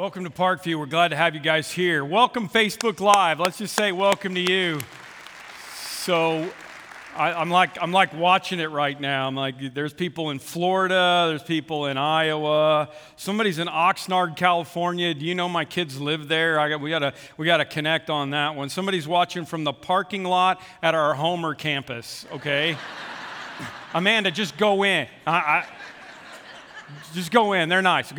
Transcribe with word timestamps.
Welcome 0.00 0.24
to 0.24 0.30
Parkview. 0.30 0.78
We're 0.78 0.86
glad 0.86 1.08
to 1.08 1.16
have 1.16 1.34
you 1.34 1.42
guys 1.42 1.70
here. 1.70 2.02
Welcome, 2.02 2.48
Facebook 2.48 3.00
Live. 3.00 3.38
Let's 3.38 3.58
just 3.58 3.76
say 3.76 3.92
welcome 3.92 4.34
to 4.34 4.40
you. 4.40 4.80
So, 5.74 6.50
I, 7.14 7.42
am 7.42 7.50
like 7.50 7.76
I'm 7.82 7.92
like 7.92 8.14
watching 8.14 8.60
it 8.60 8.70
right 8.70 8.98
now. 8.98 9.28
I'm 9.28 9.34
like, 9.34 9.74
there's 9.74 9.92
people 9.92 10.30
in 10.30 10.38
Florida, 10.38 11.26
there's 11.28 11.42
people 11.42 11.84
in 11.84 11.98
Iowa, 11.98 12.88
somebody's 13.16 13.58
in 13.58 13.68
Oxnard, 13.68 14.36
California. 14.36 15.12
Do 15.12 15.26
you 15.26 15.34
know 15.34 15.50
my 15.50 15.66
kids 15.66 16.00
live 16.00 16.28
there? 16.28 16.58
I 16.58 16.70
got, 16.70 16.80
we 16.80 16.88
gotta 16.88 17.12
we 17.36 17.44
gotta 17.44 17.66
connect 17.66 18.08
on 18.08 18.30
that 18.30 18.56
one. 18.56 18.70
Somebody's 18.70 19.06
watching 19.06 19.44
from 19.44 19.64
the 19.64 19.74
parking 19.74 20.24
lot 20.24 20.62
at 20.82 20.94
our 20.94 21.12
Homer 21.12 21.54
campus. 21.54 22.24
Okay, 22.32 22.74
Amanda, 23.92 24.30
just 24.30 24.56
go 24.56 24.82
in. 24.82 25.08
I, 25.26 25.30
I, 25.32 25.66
just 27.14 27.30
go 27.30 27.52
in. 27.52 27.68
They're 27.68 27.82
nice. 27.82 28.12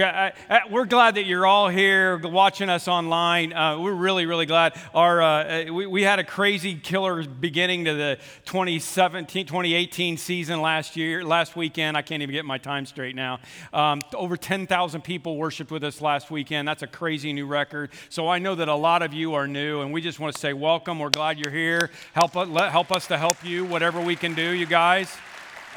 We're 0.70 0.86
glad 0.86 1.16
that 1.16 1.26
you're 1.26 1.46
all 1.46 1.70
here 1.70 2.18
watching 2.18 2.70
us 2.70 2.88
online. 2.88 3.54
Uh, 3.54 3.80
we're 3.80 3.94
really, 3.94 4.26
really 4.26 4.46
glad. 4.46 4.74
Our, 4.94 5.22
uh, 5.22 5.72
we, 5.72 5.86
we, 5.86 6.02
had 6.04 6.20
a 6.20 6.24
crazy 6.24 6.76
killer 6.76 7.24
beginning 7.24 7.86
to 7.86 7.94
the 7.94 8.18
2017, 8.46 9.46
2018 9.46 10.18
season 10.18 10.62
last 10.62 10.98
year, 10.98 11.24
last 11.24 11.56
weekend. 11.56 11.96
I 11.96 12.02
can't 12.02 12.22
even 12.22 12.34
get 12.34 12.44
my 12.44 12.58
time 12.58 12.86
straight 12.86 13.16
now. 13.16 13.40
Um, 13.72 14.02
over 14.14 14.36
10,000 14.36 15.02
people 15.02 15.38
worshiped 15.38 15.72
with 15.72 15.84
us 15.84 16.02
last 16.02 16.32
weekend. 16.32 16.68
That's 16.68 16.84
a 16.84 16.88
crazy 16.88 17.32
new 17.34 17.46
record. 17.46 17.92
So 18.10 18.28
I 18.28 18.40
know 18.40 18.56
that 18.56 18.68
a 18.68 18.76
lot 18.76 19.02
of 19.02 19.14
you 19.14 19.36
are 19.36 19.48
new, 19.48 19.82
and 19.82 19.94
we 19.94 20.02
just 20.02 20.20
want 20.20 20.34
to 20.34 20.40
say 20.40 20.54
welcome. 20.54 21.00
We're 21.00 21.10
glad 21.10 21.40
you're 21.40 21.54
here. 21.54 21.92
Help, 22.14 22.34
help 22.34 22.92
us 22.92 23.08
to 23.08 23.18
help 23.18 23.44
you, 23.44 23.64
whatever 23.64 24.02
we 24.02 24.16
can 24.16 24.34
do, 24.34 24.52
you 24.52 24.66
guys. 24.66 25.16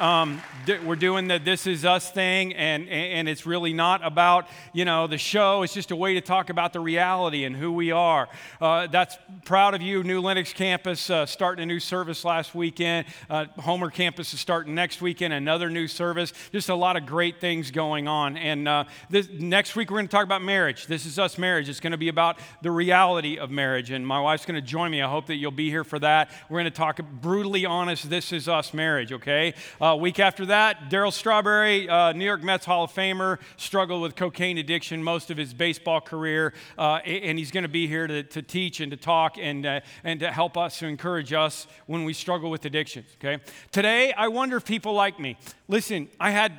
Um, 0.00 0.42
we're 0.84 0.96
doing 0.96 1.28
the 1.28 1.38
This 1.38 1.68
Is 1.68 1.84
Us 1.84 2.10
thing, 2.10 2.52
and, 2.54 2.88
and 2.88 3.28
it's 3.28 3.46
really 3.46 3.72
not 3.72 4.04
about, 4.04 4.48
you 4.72 4.84
know, 4.84 5.06
the 5.06 5.18
show. 5.18 5.62
It's 5.62 5.72
just 5.72 5.92
a 5.92 5.96
way 5.96 6.14
to 6.14 6.20
talk 6.20 6.50
about 6.50 6.72
the 6.72 6.80
reality 6.80 7.44
and 7.44 7.54
who 7.54 7.72
we 7.72 7.92
are. 7.92 8.28
Uh, 8.60 8.88
that's 8.88 9.16
proud 9.44 9.72
of 9.74 9.82
you, 9.82 10.02
New 10.02 10.20
Lenox 10.20 10.52
campus, 10.52 11.10
uh, 11.10 11.26
starting 11.26 11.62
a 11.62 11.66
new 11.66 11.78
service 11.78 12.24
last 12.24 12.56
weekend. 12.56 13.06
Uh, 13.30 13.44
Homer 13.60 13.88
campus 13.88 14.34
is 14.34 14.40
starting 14.40 14.74
next 14.74 15.00
weekend, 15.00 15.32
another 15.32 15.70
new 15.70 15.86
service. 15.86 16.32
Just 16.50 16.70
a 16.70 16.74
lot 16.74 16.96
of 16.96 17.06
great 17.06 17.40
things 17.40 17.70
going 17.70 18.08
on. 18.08 18.36
And 18.36 18.66
uh, 18.66 18.84
this, 19.10 19.28
next 19.28 19.76
week, 19.76 19.92
we're 19.92 19.98
going 19.98 20.08
to 20.08 20.12
talk 20.12 20.24
about 20.24 20.42
marriage. 20.42 20.86
This 20.86 21.06
Is 21.06 21.20
Us 21.20 21.38
marriage. 21.38 21.68
It's 21.68 21.78
going 21.78 21.92
to 21.92 21.96
be 21.96 22.08
about 22.08 22.40
the 22.62 22.72
reality 22.72 23.38
of 23.38 23.52
marriage. 23.52 23.92
And 23.92 24.04
my 24.04 24.20
wife's 24.20 24.44
going 24.44 24.60
to 24.60 24.66
join 24.66 24.90
me. 24.90 25.02
I 25.02 25.08
hope 25.08 25.26
that 25.26 25.36
you'll 25.36 25.52
be 25.52 25.70
here 25.70 25.84
for 25.84 26.00
that. 26.00 26.30
We're 26.48 26.58
going 26.58 26.72
to 26.72 26.76
talk 26.76 26.98
brutally 27.20 27.64
honest, 27.64 28.10
This 28.10 28.32
Is 28.32 28.48
Us 28.48 28.74
marriage, 28.74 29.12
okay? 29.12 29.54
Uh, 29.84 29.94
week 29.94 30.18
after 30.18 30.46
that, 30.46 30.88
Darryl 30.88 31.12
Strawberry, 31.12 31.86
uh, 31.90 32.14
New 32.14 32.24
York 32.24 32.42
Mets 32.42 32.64
Hall 32.64 32.84
of 32.84 32.90
Famer, 32.90 33.38
struggled 33.58 34.00
with 34.00 34.16
cocaine 34.16 34.56
addiction 34.56 35.02
most 35.02 35.30
of 35.30 35.36
his 35.36 35.52
baseball 35.52 36.00
career, 36.00 36.54
uh, 36.78 37.00
and 37.04 37.38
he's 37.38 37.50
going 37.50 37.64
to 37.64 37.68
be 37.68 37.86
here 37.86 38.06
to, 38.06 38.22
to 38.22 38.40
teach 38.40 38.80
and 38.80 38.90
to 38.92 38.96
talk 38.96 39.36
and, 39.38 39.66
uh, 39.66 39.80
and 40.02 40.20
to 40.20 40.32
help 40.32 40.56
us, 40.56 40.78
to 40.78 40.86
encourage 40.86 41.34
us 41.34 41.66
when 41.84 42.04
we 42.04 42.14
struggle 42.14 42.48
with 42.48 42.64
addictions, 42.64 43.08
okay? 43.22 43.42
Today, 43.72 44.14
I 44.14 44.28
wonder 44.28 44.56
if 44.56 44.64
people 44.64 44.94
like 44.94 45.20
me. 45.20 45.36
Listen, 45.68 46.08
I 46.18 46.30
had 46.30 46.54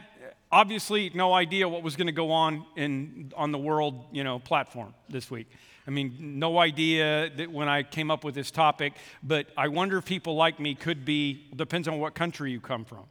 obviously 0.51 1.09
no 1.15 1.33
idea 1.33 1.67
what 1.67 1.81
was 1.81 1.95
going 1.95 2.05
to 2.05 2.13
go 2.13 2.31
on 2.31 2.63
in, 2.75 3.33
on 3.35 3.51
the 3.51 3.57
world, 3.57 4.05
you 4.11 4.23
know, 4.23 4.37
platform 4.37 4.93
this 5.09 5.31
week. 5.31 5.47
I 5.87 5.91
mean, 5.91 6.39
no 6.39 6.59
idea 6.59 7.31
that 7.37 7.51
when 7.51 7.69
I 7.69 7.81
came 7.83 8.09
up 8.11 8.23
with 8.23 8.35
this 8.35 8.51
topic, 8.51 8.93
but 9.23 9.47
I 9.57 9.67
wonder 9.67 9.97
if 9.97 10.05
people 10.05 10.35
like 10.35 10.59
me 10.59 10.75
could 10.75 11.05
be, 11.05 11.47
depends 11.55 11.87
on 11.87 11.99
what 11.99 12.13
country 12.15 12.51
you 12.51 12.59
come 12.59 12.85
from, 12.85 13.05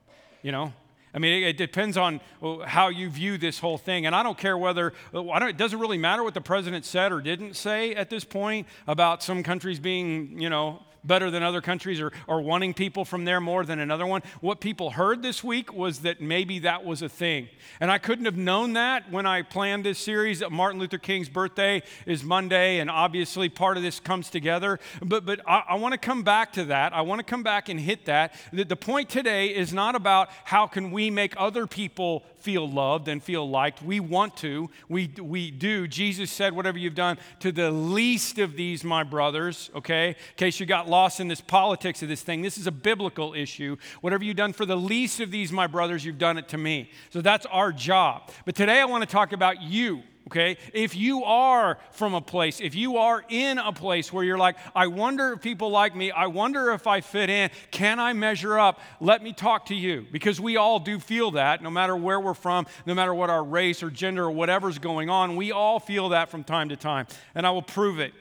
you 0.45 0.53
know? 0.53 0.73
I 1.15 1.19
mean, 1.19 1.45
it, 1.45 1.57
depends 1.57 1.97
on 1.97 2.21
uh, 2.43 2.59
how 2.59 2.89
you 2.89 3.09
view 3.09 3.39
this 3.39 3.61
whole 3.61 3.79
thing. 3.79 4.05
And 4.05 4.15
I 4.15 4.23
don't 4.25 4.37
care 4.37 4.59
whether, 4.59 4.93
uh, 5.15 5.23
it 5.47 5.57
doesn't 5.57 5.79
really 5.79 5.97
matter 5.97 6.23
what 6.23 6.35
the 6.35 6.41
president 6.41 6.85
said 6.85 7.13
or 7.13 7.21
didn't 7.21 7.55
say 7.55 7.95
at 7.95 8.11
this 8.11 8.25
point 8.25 8.67
about 8.89 9.23
some 9.23 9.43
countries 9.45 9.79
being, 9.79 10.41
you 10.41 10.51
know, 10.51 10.83
better 11.05 11.31
than 11.31 11.43
other 11.43 11.61
countries 11.61 12.01
or, 12.01 12.13
or 12.27 12.41
wanting 12.41 12.75
people 12.75 13.05
from 13.05 13.25
there 13.25 13.41
more 13.41 13.65
than 13.65 13.79
another 13.79 14.07
one. 14.07 14.23
What 14.41 14.61
people 14.61 14.91
heard 14.91 15.23
this 15.23 15.45
week 15.45 15.73
was 15.73 16.01
that 16.01 16.21
maybe 16.21 16.61
that 16.61 16.85
was 16.85 17.03
a 17.03 17.09
thing. 17.09 17.49
And 17.81 17.91
I 17.91 17.99
couldn't 17.99 18.25
have 18.25 18.37
known 18.37 18.73
that 18.73 19.11
when 19.11 19.27
I 19.27 19.43
planned 19.43 19.85
this 19.85 19.99
series. 19.99 20.43
Martin 20.51 20.81
Luther 20.81 20.99
King's 20.99 21.29
birthday 21.29 21.83
is 22.07 22.25
Monday, 22.25 22.79
and 22.79 22.91
obviously 22.91 23.49
part 23.49 23.77
of 23.77 23.83
this 23.83 24.01
comes 24.01 24.31
together. 24.31 24.81
But, 25.03 25.25
but 25.27 25.41
I, 25.47 25.65
I 25.71 25.75
want 25.77 25.93
to 25.93 25.99
come 25.99 26.23
back 26.23 26.53
to 26.55 26.65
that. 26.67 26.93
I 26.93 27.03
want 27.03 27.19
to 27.19 27.25
come 27.25 27.43
back 27.43 27.69
and 27.69 27.79
hit 27.79 28.07
that. 28.07 28.35
The, 28.53 28.65
the 28.65 28.77
point 28.77 29.09
today 29.09 29.49
is 29.49 29.73
not 29.73 29.95
about 29.95 30.29
how 30.45 30.67
can 30.67 30.91
we 30.91 31.11
make 31.11 31.35
other 31.37 31.67
people 31.67 32.25
feel 32.45 32.69
loved 32.69 33.09
and 33.09 33.23
feel 33.23 33.49
liked. 33.49 33.83
We 33.83 34.01
want 34.01 34.37
to. 34.39 34.69
We, 34.89 35.11
we 35.19 35.51
do. 35.51 35.89
Jesus 35.89 36.31
said, 36.31 36.53
whatever 36.53 36.77
you've 36.77 36.95
done 36.95 37.17
to 37.41 37.51
the 37.51 37.71
least 37.71 38.39
of 38.39 38.55
these, 38.55 38.85
my 38.85 39.03
brothers, 39.03 39.71
okay? 39.75 40.09
In 40.09 40.15
case 40.37 40.61
you 40.61 40.67
got 40.67 40.87
lost 40.87 41.21
in 41.21 41.29
this 41.29 41.41
politics 41.41 42.03
of 42.03 42.09
this 42.11 42.21
thing, 42.21 42.43
this 42.43 42.59
is 42.59 42.67
a 42.67 42.73
biblical 42.73 43.33
issue. 43.33 43.77
Whatever 44.03 44.25
you've 44.25 44.37
done 44.37 44.53
for 44.53 44.67
the 44.67 44.77
least 44.77 45.21
of 45.21 45.31
these, 45.31 45.51
my 45.51 45.67
brothers, 45.67 46.05
you've 46.05 46.19
done 46.19 46.37
it 46.37 46.49
to 46.49 46.59
me. 46.59 46.91
So 47.09 47.23
that's 47.23 47.47
our 47.47 47.73
job. 47.73 48.31
But 48.45 48.55
today 48.55 48.79
I 48.79 48.85
want 48.85 49.03
to 49.03 49.09
talk 49.09 49.33
about 49.33 49.63
you 49.63 50.03
okay? 50.29 50.57
If 50.73 50.97
you 50.97 51.25
are 51.25 51.79
from 51.91 52.15
a 52.15 52.21
place, 52.21 52.61
if 52.61 52.75
you 52.75 52.97
are 52.97 53.25
in 53.29 53.59
a 53.59 53.73
place 53.73 54.13
where 54.13 54.25
you're 54.25 54.39
like, 54.39 54.57
I 54.75 54.87
wonder 54.87 55.33
if 55.33 55.43
people 55.43 55.71
like 55.71 55.95
me, 55.95 56.11
I 56.11 56.27
wonder 56.27 56.73
if 56.73 56.87
I 56.87 57.01
fit 57.01 57.31
in, 57.31 57.51
can 57.71 58.01
I 58.01 58.13
measure 58.13 58.59
up? 58.59 58.81
Let 59.01 59.23
me 59.23 59.33
talk 59.33 59.67
to 59.67 59.75
you 59.75 60.07
because 60.11 60.41
we 60.41 60.57
all 60.57 60.81
do 60.81 60.99
feel 60.99 61.33
that 61.33 61.63
no 61.63 61.71
matter 61.71 61.97
where 61.97 62.21
we're 62.21 62.35
from, 62.35 62.67
no 62.87 62.95
matter 62.95 63.15
what 63.15 63.31
our 63.31 63.45
race 63.45 63.83
or 63.83 63.91
gender 63.91 64.25
or 64.25 64.31
whatever's 64.31 64.79
going 64.79 65.11
on, 65.11 65.37
we 65.37 65.53
all 65.53 65.79
feel 65.79 66.11
that 66.11 66.31
from 66.31 66.45
time 66.45 66.71
to 66.71 66.77
time. 66.77 67.07
And 67.35 67.47
I 67.47 67.51
will 67.51 67.63
prove 67.63 68.01
it 68.01 68.15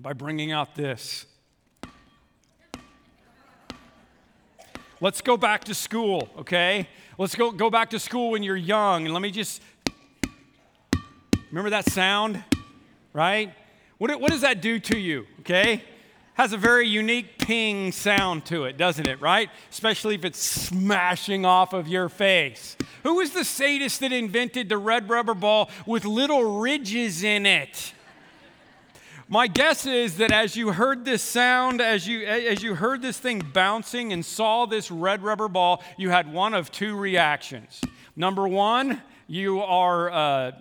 by 0.00 0.12
bringing 0.12 0.52
out 0.52 0.74
this. 0.74 1.26
Let's 5.00 5.20
go 5.20 5.36
back 5.36 5.64
to 5.64 5.74
school, 5.74 6.28
okay? 6.38 6.88
Let's 7.18 7.36
go, 7.36 7.52
go 7.52 7.70
back 7.70 7.90
to 7.90 8.00
school 8.00 8.32
when 8.32 8.42
you're 8.42 8.56
young. 8.56 9.04
And 9.04 9.14
let 9.14 9.22
me 9.22 9.30
just 9.30 9.62
Remember 11.50 11.70
that 11.70 11.86
sound? 11.90 12.42
Right? 13.12 13.54
What, 13.98 14.20
what 14.20 14.30
does 14.30 14.42
that 14.42 14.60
do 14.60 14.78
to 14.80 14.98
you? 14.98 15.26
Okay? 15.40 15.82
Has 16.34 16.52
a 16.52 16.56
very 16.56 16.86
unique 16.86 17.38
ping 17.38 17.90
sound 17.90 18.44
to 18.46 18.64
it, 18.64 18.76
doesn't 18.76 19.08
it? 19.08 19.20
Right? 19.20 19.50
Especially 19.70 20.14
if 20.14 20.24
it's 20.24 20.38
smashing 20.38 21.44
off 21.44 21.72
of 21.72 21.88
your 21.88 22.08
face. 22.08 22.76
Who 23.02 23.16
was 23.16 23.30
the 23.30 23.44
sadist 23.44 24.00
that 24.00 24.12
invented 24.12 24.68
the 24.68 24.78
red 24.78 25.08
rubber 25.08 25.34
ball 25.34 25.70
with 25.86 26.04
little 26.04 26.60
ridges 26.60 27.22
in 27.22 27.46
it? 27.46 27.92
My 29.30 29.46
guess 29.46 29.84
is 29.84 30.16
that 30.18 30.32
as 30.32 30.56
you 30.56 30.72
heard 30.72 31.04
this 31.04 31.22
sound, 31.22 31.80
as 31.80 32.06
you, 32.06 32.24
as 32.24 32.62
you 32.62 32.74
heard 32.74 33.02
this 33.02 33.18
thing 33.18 33.42
bouncing 33.52 34.12
and 34.12 34.24
saw 34.24 34.64
this 34.64 34.90
red 34.90 35.22
rubber 35.22 35.48
ball, 35.48 35.82
you 35.98 36.08
had 36.10 36.32
one 36.32 36.54
of 36.54 36.70
two 36.70 36.96
reactions. 36.96 37.80
Number 38.16 38.48
one, 38.48 39.02
you 39.26 39.60
are 39.60 40.10
uh, 40.10 40.52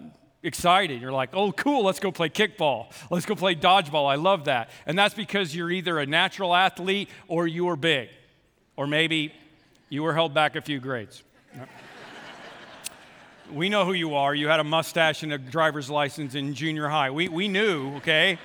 excited. 0.43 1.01
You're 1.01 1.11
like, 1.11 1.29
oh, 1.33 1.51
cool, 1.51 1.83
let's 1.83 1.99
go 1.99 2.11
play 2.11 2.29
kickball. 2.29 2.91
Let's 3.09 3.25
go 3.25 3.35
play 3.35 3.55
dodgeball. 3.55 4.09
I 4.09 4.15
love 4.15 4.45
that. 4.45 4.69
And 4.85 4.97
that's 4.97 5.13
because 5.13 5.55
you're 5.55 5.71
either 5.71 5.99
a 5.99 6.05
natural 6.05 6.53
athlete 6.53 7.09
or 7.27 7.47
you 7.47 7.65
were 7.65 7.75
big. 7.75 8.09
Or 8.75 8.87
maybe 8.87 9.33
you 9.89 10.03
were 10.03 10.13
held 10.13 10.33
back 10.33 10.55
a 10.55 10.61
few 10.61 10.79
grades. 10.79 11.23
we 13.51 13.69
know 13.69 13.85
who 13.85 13.93
you 13.93 14.15
are. 14.15 14.35
You 14.35 14.47
had 14.47 14.59
a 14.59 14.63
mustache 14.63 15.23
and 15.23 15.33
a 15.33 15.37
driver's 15.37 15.89
license 15.89 16.35
in 16.35 16.53
junior 16.53 16.87
high. 16.87 17.09
We, 17.09 17.27
we 17.27 17.47
knew, 17.47 17.95
okay? 17.97 18.37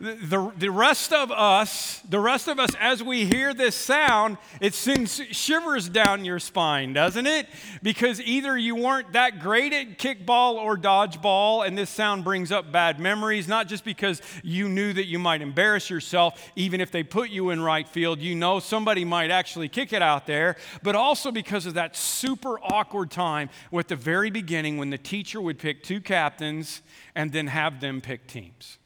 The, 0.00 0.52
the 0.56 0.70
rest 0.70 1.12
of 1.12 1.32
us, 1.32 2.00
the 2.08 2.20
rest 2.20 2.46
of 2.46 2.58
us, 2.60 2.70
as 2.78 3.02
we 3.02 3.24
hear 3.24 3.52
this 3.52 3.74
sound, 3.74 4.38
it 4.60 4.74
sends 4.74 5.20
shivers 5.32 5.88
down 5.88 6.24
your 6.24 6.38
spine, 6.38 6.92
doesn't 6.92 7.26
it? 7.26 7.48
Because 7.82 8.20
either 8.20 8.56
you 8.56 8.76
weren't 8.76 9.12
that 9.12 9.40
great 9.40 9.72
at 9.72 9.98
kickball 9.98 10.54
or 10.54 10.76
dodgeball, 10.76 11.66
and 11.66 11.76
this 11.76 11.90
sound 11.90 12.22
brings 12.22 12.52
up 12.52 12.70
bad 12.70 13.00
memories, 13.00 13.48
not 13.48 13.66
just 13.66 13.84
because 13.84 14.22
you 14.44 14.68
knew 14.68 14.92
that 14.92 15.06
you 15.06 15.18
might 15.18 15.42
embarrass 15.42 15.90
yourself, 15.90 16.52
even 16.54 16.80
if 16.80 16.92
they 16.92 17.02
put 17.02 17.30
you 17.30 17.50
in 17.50 17.60
right 17.60 17.88
field, 17.88 18.20
you 18.20 18.34
know 18.34 18.60
somebody 18.60 19.04
might 19.04 19.30
actually 19.30 19.68
kick 19.68 19.92
it 19.92 20.02
out 20.02 20.26
there, 20.26 20.56
but 20.82 20.94
also 20.94 21.32
because 21.32 21.66
of 21.66 21.74
that 21.74 21.96
super 21.96 22.60
awkward 22.62 23.10
time 23.10 23.50
at 23.76 23.88
the 23.88 23.96
very 23.96 24.30
beginning 24.30 24.76
when 24.76 24.90
the 24.90 24.98
teacher 24.98 25.40
would 25.40 25.58
pick 25.58 25.82
two 25.82 26.00
captains 26.00 26.82
and 27.14 27.32
then 27.32 27.48
have 27.48 27.80
them 27.80 28.00
pick 28.00 28.26
teams 28.26 28.77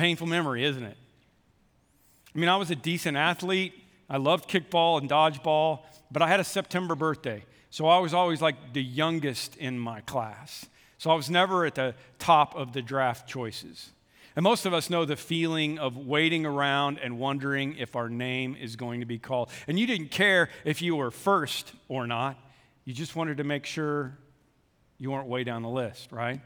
painful 0.00 0.26
memory, 0.26 0.64
isn't 0.64 0.82
it? 0.82 0.96
I 2.34 2.38
mean, 2.38 2.48
I 2.48 2.56
was 2.56 2.70
a 2.70 2.74
decent 2.74 3.18
athlete. 3.18 3.74
I 4.08 4.16
loved 4.16 4.48
kickball 4.48 4.98
and 4.98 5.10
dodgeball, 5.10 5.80
but 6.10 6.22
I 6.22 6.28
had 6.28 6.40
a 6.40 6.44
September 6.44 6.94
birthday. 6.94 7.44
So 7.68 7.86
I 7.86 7.98
was 7.98 8.14
always 8.14 8.40
like 8.40 8.72
the 8.72 8.82
youngest 8.82 9.56
in 9.56 9.78
my 9.78 10.00
class. 10.00 10.64
So 10.96 11.10
I 11.10 11.14
was 11.14 11.28
never 11.28 11.66
at 11.66 11.74
the 11.74 11.94
top 12.18 12.56
of 12.56 12.72
the 12.72 12.80
draft 12.80 13.28
choices. 13.28 13.90
And 14.36 14.42
most 14.42 14.64
of 14.64 14.72
us 14.72 14.88
know 14.88 15.04
the 15.04 15.16
feeling 15.16 15.78
of 15.78 15.98
waiting 15.98 16.46
around 16.46 16.98
and 16.98 17.18
wondering 17.18 17.76
if 17.76 17.94
our 17.94 18.08
name 18.08 18.56
is 18.58 18.76
going 18.76 19.00
to 19.00 19.06
be 19.06 19.18
called. 19.18 19.50
And 19.68 19.78
you 19.78 19.86
didn't 19.86 20.10
care 20.10 20.48
if 20.64 20.80
you 20.80 20.96
were 20.96 21.10
first 21.10 21.74
or 21.88 22.06
not, 22.06 22.38
you 22.86 22.94
just 22.94 23.16
wanted 23.16 23.36
to 23.36 23.44
make 23.44 23.66
sure 23.66 24.16
you 24.96 25.10
weren't 25.10 25.28
way 25.28 25.44
down 25.44 25.60
the 25.60 25.68
list, 25.68 26.10
right? 26.10 26.40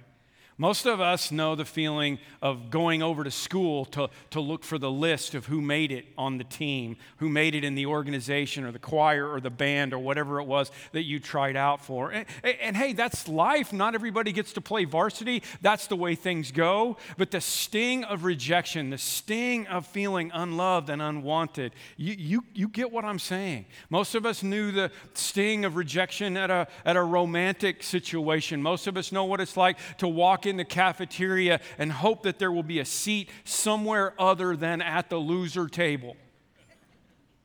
Most 0.57 0.87
of 0.87 1.01
us 1.01 1.33
know 1.33 1.57
the 1.57 1.65
feeling 1.65 2.21
of 2.41 2.71
going 2.71 3.03
over 3.03 3.25
to 3.25 3.31
school 3.31 3.85
to, 3.87 4.09
to 4.31 4.41
look 4.41 4.63
for 4.63 4.79
the 4.79 4.91
list 4.91 5.35
of 5.35 5.47
who 5.47 5.61
made 5.61 5.91
it 5.91 6.07
on 6.17 6.39
the 6.39 6.45
team, 6.45 6.97
who 7.17 7.29
made 7.29 7.57
it 7.57 7.65
in 7.65 7.75
the 7.75 7.87
organization 7.87 8.65
or 8.65 8.71
the 8.71 8.79
choir 8.79 9.29
or 9.29 9.41
the 9.41 9.51
band 9.51 9.93
or 9.93 9.99
whatever 9.99 10.41
it 10.41 10.45
was 10.45 10.71
that 10.93 11.03
you 11.03 11.19
tried 11.19 11.57
out 11.57 11.85
for. 11.85 12.13
And, 12.13 12.27
and, 12.45 12.77
hey, 12.77 12.93
that's 12.93 13.27
life. 13.27 13.73
Not 13.73 13.97
everybody 13.97 14.31
gets 14.31 14.53
to 14.53 14.61
play 14.61 14.85
varsity. 14.85 15.43
That's 15.61 15.89
the 15.89 15.97
way 15.97 16.15
things 16.15 16.53
go. 16.53 16.99
But 17.19 17.33
the 17.33 17.41
sting 17.41 18.05
of 18.05 18.25
rejection, 18.25 18.91
the 18.91 18.99
sting 18.99 19.67
of 19.67 19.89
feeling 19.89 20.31
unloved 20.33 20.89
and 20.89 21.03
unwanted, 21.03 21.73
you, 21.97 22.15
you, 22.17 22.45
you 22.55 22.69
get 22.69 22.93
what 22.93 23.05
I'm 23.05 23.19
saying. 23.19 23.67
Most 23.91 24.15
of 24.15 24.25
us 24.25 24.45
knew 24.45 24.71
the 24.71 24.93
sting 25.15 25.65
of 25.65 25.75
rejection 25.75 26.37
at 26.37 26.51
a, 26.51 26.69
at 26.85 26.95
a 26.95 27.03
romantic 27.03 27.83
situation. 27.83 28.63
Most 28.63 28.87
of 28.87 28.97
us 28.97 29.11
know 29.11 29.25
what 29.25 29.41
it's 29.41 29.57
like 29.57 29.79
to 29.99 30.07
walk 30.07 30.44
in 30.47 30.57
the 30.57 30.65
cafeteria 30.65 31.61
and 31.79 31.93
hope 31.93 32.23
that 32.23 32.39
there 32.39 32.53
will 32.53 32.63
be 32.63 32.79
a 32.79 32.85
seat 32.85 33.31
somewhere 33.45 34.15
other 34.19 34.57
than 34.57 34.83
at 34.83 35.11
the 35.11 35.17
loser 35.17 35.69
table. 35.69 36.17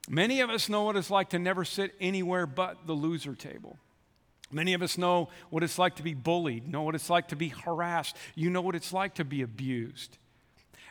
Many 0.10 0.42
of 0.42 0.50
us 0.50 0.70
know 0.70 0.84
what 0.84 0.96
it's 0.96 1.12
like 1.12 1.30
to 1.30 1.40
never 1.40 1.64
sit 1.64 1.94
anywhere 2.02 2.48
but 2.48 2.88
the 2.88 2.94
loser 2.94 3.36
table. 3.36 3.78
Many 4.52 4.74
of 4.74 4.82
us 4.82 4.98
know 4.98 5.30
what 5.52 5.62
it's 5.62 5.78
like 5.78 5.96
to 5.98 6.04
be 6.04 6.16
bullied, 6.16 6.68
know 6.68 6.82
what 6.82 6.96
it's 6.96 7.10
like 7.10 7.28
to 7.28 7.36
be 7.36 7.50
harassed. 7.50 8.16
You 8.34 8.50
know 8.50 8.62
what 8.62 8.76
it's 8.76 8.92
like 8.92 9.16
to 9.16 9.26
be 9.26 9.44
abused. 9.44 10.18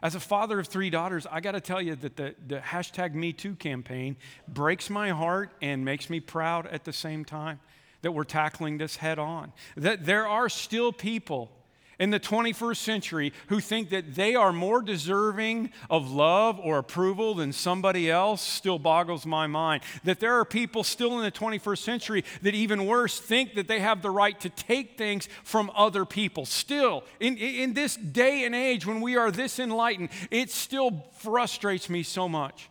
As 0.00 0.14
a 0.14 0.20
father 0.20 0.60
of 0.60 0.69
three 0.69 0.90
daughters, 0.90 1.26
I 1.28 1.40
got 1.40 1.52
to 1.52 1.60
tell 1.60 1.82
you 1.82 1.96
that 1.96 2.16
the, 2.16 2.37
the 2.46 2.58
hashtag 2.58 3.14
MeToo 3.14 3.58
campaign 3.58 4.16
breaks 4.46 4.88
my 4.88 5.10
heart 5.10 5.50
and 5.60 5.84
makes 5.84 6.08
me 6.08 6.20
proud 6.20 6.69
at 6.69 6.84
the 6.84 6.93
same 6.93 7.25
time 7.25 7.58
that 8.02 8.12
we're 8.12 8.22
tackling 8.22 8.78
this 8.78 8.96
head 8.96 9.19
on. 9.19 9.52
That 9.76 10.05
there 10.05 10.28
are 10.28 10.49
still 10.49 10.93
people 10.93 11.50
in 11.99 12.11
the 12.11 12.21
21st 12.21 12.77
century 12.77 13.33
who 13.49 13.61
think 13.61 13.91
that 13.91 14.15
they 14.15 14.35
are 14.35 14.53
more 14.53 14.81
deserving 14.83 15.71
of 15.91 16.11
love 16.11 16.59
or 16.61 16.79
approval 16.79 17.35
than 17.35 17.53
somebody 17.53 18.11
else 18.11 18.41
still 18.41 18.79
boggles 18.79 19.27
my 19.27 19.47
mind. 19.47 19.83
That 20.05 20.21
there 20.21 20.39
are 20.39 20.45
people 20.45 20.85
still 20.85 21.19
in 21.19 21.25
the 21.25 21.33
21st 21.33 21.79
century 21.79 22.25
that, 22.43 22.55
even 22.55 22.87
worse, 22.87 23.19
think 23.19 23.55
that 23.55 23.69
they 23.69 23.81
have 23.81 24.03
the 24.03 24.11
right 24.11 24.39
to 24.41 24.49
take 24.49 24.97
things 24.97 25.29
from 25.43 25.71
other 25.75 26.05
people. 26.05 26.47
Still, 26.47 27.05
in, 27.21 27.37
in 27.37 27.75
this 27.75 27.97
day 27.97 28.44
and 28.44 28.55
age 28.55 28.87
when 28.87 29.01
we 29.01 29.17
are 29.17 29.31
this 29.31 29.59
enlightened, 29.59 30.11
it 30.31 30.51
still 30.51 31.06
frustrates 31.19 31.89
me 31.89 32.03
so 32.03 32.29
much. 32.29 32.69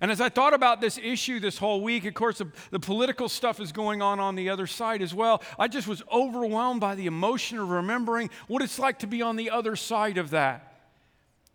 And 0.00 0.10
as 0.10 0.20
I 0.20 0.30
thought 0.30 0.54
about 0.54 0.80
this 0.80 0.98
issue 0.98 1.40
this 1.40 1.58
whole 1.58 1.82
week, 1.82 2.06
of 2.06 2.14
course, 2.14 2.38
the, 2.38 2.46
the, 2.70 2.80
political 2.80 3.28
stuff 3.28 3.60
is 3.60 3.70
going 3.70 4.00
on 4.00 4.18
on 4.18 4.34
the 4.34 4.48
other 4.48 4.66
side 4.66 5.02
as 5.02 5.14
well. 5.14 5.42
I 5.58 5.68
just 5.68 5.86
was 5.86 6.02
overwhelmed 6.10 6.80
by 6.80 6.94
the 6.94 7.06
emotion 7.06 7.58
of 7.58 7.68
remembering 7.68 8.30
what 8.48 8.62
it's 8.62 8.78
like 8.78 9.00
to 9.00 9.06
be 9.06 9.20
on 9.20 9.36
the 9.36 9.50
other 9.50 9.76
side 9.76 10.16
of 10.16 10.30
that. 10.30 10.69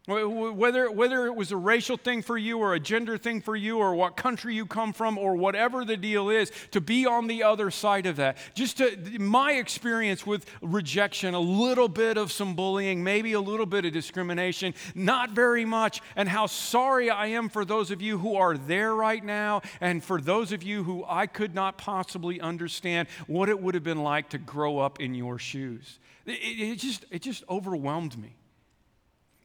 Whether, 0.07 0.91
whether 0.91 1.25
it 1.25 1.35
was 1.35 1.51
a 1.51 1.57
racial 1.57 1.97
thing 1.97 2.21
for 2.21 2.37
you 2.37 2.59
or 2.59 2.75
a 2.75 2.79
gender 2.79 3.17
thing 3.17 3.41
for 3.41 3.55
you 3.55 3.79
or 3.79 3.95
what 3.95 4.15
country 4.15 4.53
you 4.53 4.67
come 4.67 4.93
from 4.93 5.17
or 5.17 5.35
whatever 5.35 5.83
the 5.83 5.97
deal 5.97 6.29
is, 6.29 6.51
to 6.71 6.81
be 6.81 7.07
on 7.07 7.25
the 7.25 7.41
other 7.41 7.71
side 7.71 8.05
of 8.05 8.17
that. 8.17 8.37
Just 8.53 8.77
to, 8.77 8.95
my 9.19 9.53
experience 9.53 10.23
with 10.23 10.45
rejection, 10.61 11.33
a 11.33 11.39
little 11.39 11.87
bit 11.87 12.17
of 12.17 12.31
some 12.31 12.55
bullying, 12.55 13.03
maybe 13.03 13.33
a 13.33 13.41
little 13.41 13.65
bit 13.65 13.83
of 13.83 13.93
discrimination, 13.93 14.75
not 14.93 15.31
very 15.31 15.65
much, 15.65 16.01
and 16.15 16.29
how 16.29 16.45
sorry 16.45 17.09
I 17.09 17.27
am 17.27 17.49
for 17.49 17.65
those 17.65 17.89
of 17.89 17.99
you 17.99 18.19
who 18.19 18.35
are 18.35 18.57
there 18.57 18.93
right 18.93 19.23
now 19.23 19.63
and 19.81 20.03
for 20.03 20.21
those 20.21 20.51
of 20.51 20.61
you 20.61 20.83
who 20.83 21.03
I 21.07 21.25
could 21.25 21.55
not 21.55 21.79
possibly 21.79 22.39
understand 22.39 23.07
what 23.25 23.49
it 23.49 23.59
would 23.59 23.73
have 23.73 23.83
been 23.83 24.03
like 24.03 24.29
to 24.29 24.37
grow 24.37 24.77
up 24.77 24.99
in 24.99 25.15
your 25.15 25.39
shoes. 25.39 25.97
It, 26.27 26.33
it 26.33 26.75
just, 26.75 27.05
it 27.09 27.23
just 27.23 27.43
overwhelmed 27.49 28.19
me. 28.19 28.35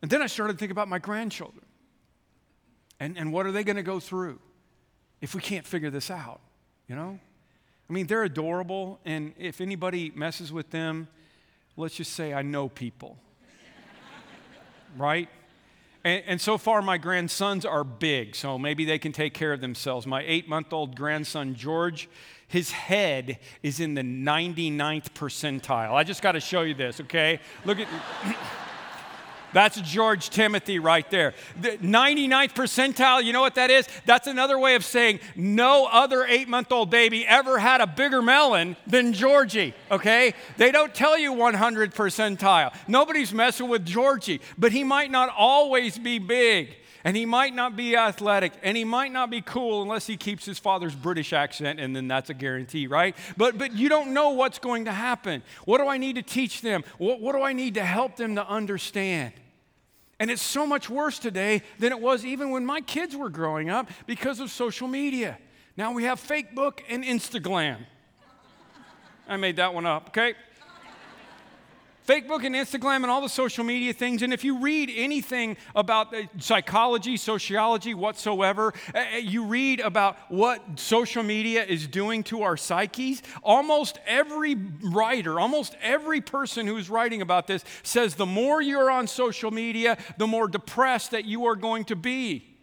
And 0.02 0.10
then 0.10 0.22
I 0.22 0.26
started 0.26 0.54
to 0.54 0.58
think 0.58 0.72
about 0.72 0.88
my 0.88 0.98
grandchildren. 0.98 1.64
And, 2.98 3.16
and 3.16 3.32
what 3.32 3.46
are 3.46 3.52
they 3.52 3.64
going 3.64 3.76
to 3.76 3.82
go 3.82 4.00
through 4.00 4.38
if 5.20 5.34
we 5.34 5.40
can't 5.40 5.66
figure 5.66 5.90
this 5.90 6.10
out? 6.10 6.40
You 6.88 6.96
know? 6.96 7.18
I 7.88 7.92
mean, 7.92 8.06
they're 8.06 8.22
adorable, 8.22 9.00
and 9.04 9.34
if 9.36 9.60
anybody 9.60 10.12
messes 10.14 10.52
with 10.52 10.70
them, 10.70 11.08
let's 11.76 11.96
just 11.96 12.12
say 12.12 12.32
I 12.32 12.42
know 12.42 12.68
people. 12.68 13.18
right? 14.96 15.28
And, 16.04 16.22
and, 16.26 16.40
so 16.40 16.56
far, 16.56 16.82
my 16.82 16.98
grandsons 16.98 17.64
are 17.64 17.82
big, 17.82 18.36
so 18.36 18.58
maybe 18.58 18.84
they 18.84 18.98
can 18.98 19.12
take 19.12 19.34
care 19.34 19.52
of 19.52 19.60
themselves. 19.60 20.06
My 20.06 20.22
eight 20.24 20.48
month 20.48 20.72
old 20.72 20.94
grandson, 20.94 21.56
George, 21.56 22.08
his 22.46 22.70
head 22.70 23.38
is 23.62 23.80
in 23.80 23.94
the 23.94 24.02
99th 24.02 25.10
percentile. 25.10 25.92
I 25.92 26.04
just 26.04 26.22
got 26.22 26.32
to 26.32 26.40
show 26.40 26.62
you 26.62 26.74
this, 26.74 27.00
okay? 27.00 27.40
Look 27.64 27.78
at. 27.80 27.88
That's 29.52 29.80
George 29.80 30.30
Timothy 30.30 30.78
right 30.78 31.08
there. 31.10 31.34
The 31.60 31.78
99th 31.78 32.54
percentile, 32.54 33.22
you 33.24 33.32
know 33.32 33.40
what 33.40 33.56
that 33.56 33.70
is? 33.70 33.88
That's 34.06 34.26
another 34.26 34.58
way 34.58 34.74
of 34.74 34.84
saying 34.84 35.20
no 35.36 35.88
other 35.90 36.24
eight 36.24 36.48
month 36.48 36.72
old 36.72 36.90
baby 36.90 37.26
ever 37.26 37.58
had 37.58 37.80
a 37.80 37.86
bigger 37.86 38.22
melon 38.22 38.76
than 38.86 39.12
Georgie, 39.12 39.74
okay? 39.90 40.34
They 40.56 40.70
don't 40.70 40.94
tell 40.94 41.18
you 41.18 41.32
100 41.32 41.94
percentile. 41.94 42.74
Nobody's 42.88 43.32
messing 43.32 43.68
with 43.68 43.84
Georgie, 43.84 44.40
but 44.58 44.72
he 44.72 44.84
might 44.84 45.10
not 45.10 45.30
always 45.36 45.98
be 45.98 46.18
big. 46.18 46.76
And 47.04 47.16
he 47.16 47.24
might 47.24 47.54
not 47.54 47.76
be 47.76 47.96
athletic, 47.96 48.52
and 48.62 48.76
he 48.76 48.84
might 48.84 49.10
not 49.10 49.30
be 49.30 49.40
cool 49.40 49.82
unless 49.82 50.06
he 50.06 50.16
keeps 50.16 50.44
his 50.44 50.58
father's 50.58 50.94
British 50.94 51.32
accent, 51.32 51.80
and 51.80 51.96
then 51.96 52.08
that's 52.08 52.28
a 52.28 52.34
guarantee, 52.34 52.86
right? 52.86 53.16
But, 53.36 53.56
but 53.56 53.72
you 53.72 53.88
don't 53.88 54.12
know 54.12 54.30
what's 54.30 54.58
going 54.58 54.84
to 54.84 54.92
happen. 54.92 55.42
What 55.64 55.78
do 55.78 55.88
I 55.88 55.96
need 55.96 56.16
to 56.16 56.22
teach 56.22 56.60
them? 56.60 56.84
What, 56.98 57.20
what 57.20 57.34
do 57.34 57.42
I 57.42 57.52
need 57.54 57.74
to 57.74 57.84
help 57.84 58.16
them 58.16 58.34
to 58.34 58.46
understand? 58.46 59.32
And 60.18 60.30
it's 60.30 60.42
so 60.42 60.66
much 60.66 60.90
worse 60.90 61.18
today 61.18 61.62
than 61.78 61.92
it 61.92 62.00
was 62.00 62.26
even 62.26 62.50
when 62.50 62.66
my 62.66 62.82
kids 62.82 63.16
were 63.16 63.30
growing 63.30 63.70
up 63.70 63.88
because 64.06 64.38
of 64.38 64.50
social 64.50 64.86
media. 64.86 65.38
Now 65.78 65.92
we 65.92 66.04
have 66.04 66.20
Facebook 66.20 66.80
and 66.90 67.02
Instagram. 67.02 67.78
I 69.26 69.38
made 69.38 69.56
that 69.56 69.72
one 69.72 69.86
up, 69.86 70.08
okay? 70.08 70.34
Facebook 72.10 72.44
and 72.44 72.56
Instagram 72.56 72.96
and 72.96 73.06
all 73.06 73.20
the 73.20 73.28
social 73.28 73.62
media 73.62 73.92
things. 73.92 74.22
And 74.22 74.32
if 74.32 74.42
you 74.42 74.58
read 74.58 74.90
anything 74.92 75.56
about 75.76 76.12
psychology, 76.38 77.16
sociology, 77.16 77.94
whatsoever, 77.94 78.74
eh, 78.92 79.04
eh, 79.12 79.16
you 79.18 79.44
read 79.44 79.78
about 79.78 80.18
what 80.28 80.60
social 80.74 81.22
media 81.22 81.64
is 81.64 81.86
doing 81.86 82.24
to 82.24 82.42
our 82.42 82.56
psyches. 82.56 83.22
Almost 83.44 84.00
every 84.08 84.56
writer, 84.56 85.38
almost 85.38 85.76
every 85.80 86.20
person 86.20 86.66
who's 86.66 86.90
writing 86.90 87.22
about 87.22 87.46
this 87.46 87.64
says 87.84 88.16
the 88.16 88.26
more 88.26 88.60
you're 88.60 88.90
on 88.90 89.06
social 89.06 89.52
media, 89.52 89.96
the 90.18 90.26
more 90.26 90.48
depressed 90.48 91.12
that 91.12 91.26
you 91.26 91.46
are 91.46 91.54
going 91.54 91.84
to 91.84 91.94
be. 91.94 92.58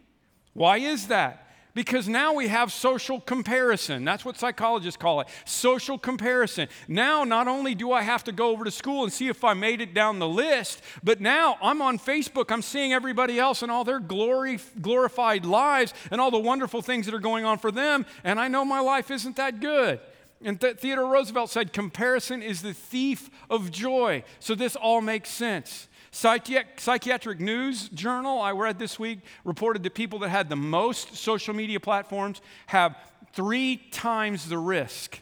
Why 0.52 0.76
is 0.76 1.06
that? 1.06 1.47
Because 1.78 2.08
now 2.08 2.32
we 2.32 2.48
have 2.48 2.72
social 2.72 3.20
comparison. 3.20 4.04
That's 4.04 4.24
what 4.24 4.36
psychologists 4.36 5.00
call 5.00 5.20
it 5.20 5.28
social 5.44 5.96
comparison. 5.96 6.66
Now, 6.88 7.22
not 7.22 7.46
only 7.46 7.76
do 7.76 7.92
I 7.92 8.02
have 8.02 8.24
to 8.24 8.32
go 8.32 8.48
over 8.48 8.64
to 8.64 8.70
school 8.72 9.04
and 9.04 9.12
see 9.12 9.28
if 9.28 9.44
I 9.44 9.54
made 9.54 9.80
it 9.80 9.94
down 9.94 10.18
the 10.18 10.26
list, 10.28 10.82
but 11.04 11.20
now 11.20 11.56
I'm 11.62 11.80
on 11.80 12.00
Facebook. 12.00 12.50
I'm 12.50 12.62
seeing 12.62 12.92
everybody 12.92 13.38
else 13.38 13.62
and 13.62 13.70
all 13.70 13.84
their 13.84 14.00
glory, 14.00 14.58
glorified 14.80 15.46
lives 15.46 15.94
and 16.10 16.20
all 16.20 16.32
the 16.32 16.38
wonderful 16.40 16.82
things 16.82 17.06
that 17.06 17.14
are 17.14 17.20
going 17.20 17.44
on 17.44 17.58
for 17.58 17.70
them. 17.70 18.06
And 18.24 18.40
I 18.40 18.48
know 18.48 18.64
my 18.64 18.80
life 18.80 19.12
isn't 19.12 19.36
that 19.36 19.60
good. 19.60 20.00
And 20.42 20.60
Th- 20.60 20.78
Theodore 20.78 21.12
Roosevelt 21.12 21.48
said, 21.48 21.72
Comparison 21.72 22.42
is 22.42 22.60
the 22.60 22.74
thief 22.74 23.30
of 23.48 23.70
joy. 23.70 24.24
So 24.40 24.56
this 24.56 24.74
all 24.74 25.00
makes 25.00 25.30
sense. 25.30 25.86
Psychiatric 26.18 27.38
News 27.38 27.88
Journal, 27.90 28.40
I 28.40 28.50
read 28.50 28.80
this 28.80 28.98
week, 28.98 29.20
reported 29.44 29.84
that 29.84 29.94
people 29.94 30.18
that 30.20 30.30
had 30.30 30.48
the 30.48 30.56
most 30.56 31.14
social 31.14 31.54
media 31.54 31.78
platforms 31.78 32.40
have 32.66 32.96
three 33.32 33.76
times 33.92 34.48
the 34.48 34.58
risk 34.58 35.20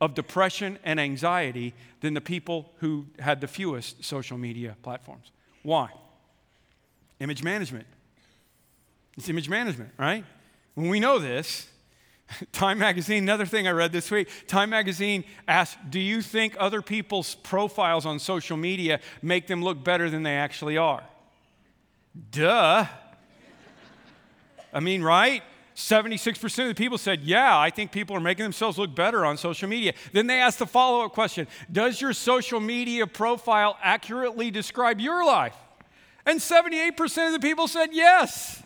of 0.00 0.14
depression 0.14 0.78
and 0.84 1.00
anxiety 1.00 1.74
than 2.02 2.14
the 2.14 2.20
people 2.20 2.70
who 2.76 3.06
had 3.18 3.40
the 3.40 3.48
fewest 3.48 4.04
social 4.04 4.38
media 4.38 4.76
platforms. 4.84 5.32
Why? 5.64 5.88
Image 7.18 7.42
management. 7.42 7.86
It's 9.16 9.28
image 9.28 9.48
management, 9.48 9.90
right? 9.98 10.24
When 10.74 10.88
we 10.88 11.00
know 11.00 11.18
this, 11.18 11.66
Time 12.52 12.78
Magazine, 12.78 13.22
another 13.22 13.46
thing 13.46 13.66
I 13.66 13.70
read 13.70 13.92
this 13.92 14.10
week, 14.10 14.28
Time 14.46 14.70
Magazine 14.70 15.24
asked, 15.46 15.78
Do 15.90 16.00
you 16.00 16.22
think 16.22 16.56
other 16.58 16.82
people's 16.82 17.34
profiles 17.34 18.06
on 18.06 18.18
social 18.18 18.56
media 18.56 19.00
make 19.22 19.46
them 19.46 19.62
look 19.62 19.82
better 19.82 20.10
than 20.10 20.22
they 20.22 20.36
actually 20.36 20.76
are? 20.76 21.04
Duh. 22.30 22.86
I 24.72 24.80
mean, 24.80 25.02
right? 25.02 25.42
76% 25.74 26.58
of 26.62 26.68
the 26.68 26.74
people 26.74 26.98
said, 26.98 27.22
Yeah, 27.22 27.58
I 27.58 27.70
think 27.70 27.92
people 27.92 28.16
are 28.16 28.20
making 28.20 28.44
themselves 28.44 28.78
look 28.78 28.94
better 28.94 29.24
on 29.24 29.36
social 29.36 29.68
media. 29.68 29.94
Then 30.12 30.26
they 30.26 30.38
asked 30.38 30.58
the 30.58 30.66
follow 30.66 31.04
up 31.04 31.12
question 31.12 31.46
Does 31.70 32.00
your 32.00 32.12
social 32.12 32.60
media 32.60 33.06
profile 33.06 33.78
accurately 33.82 34.50
describe 34.50 35.00
your 35.00 35.24
life? 35.24 35.56
And 36.24 36.38
78% 36.38 37.26
of 37.26 37.32
the 37.32 37.40
people 37.40 37.66
said 37.66 37.88
yes. 37.92 38.61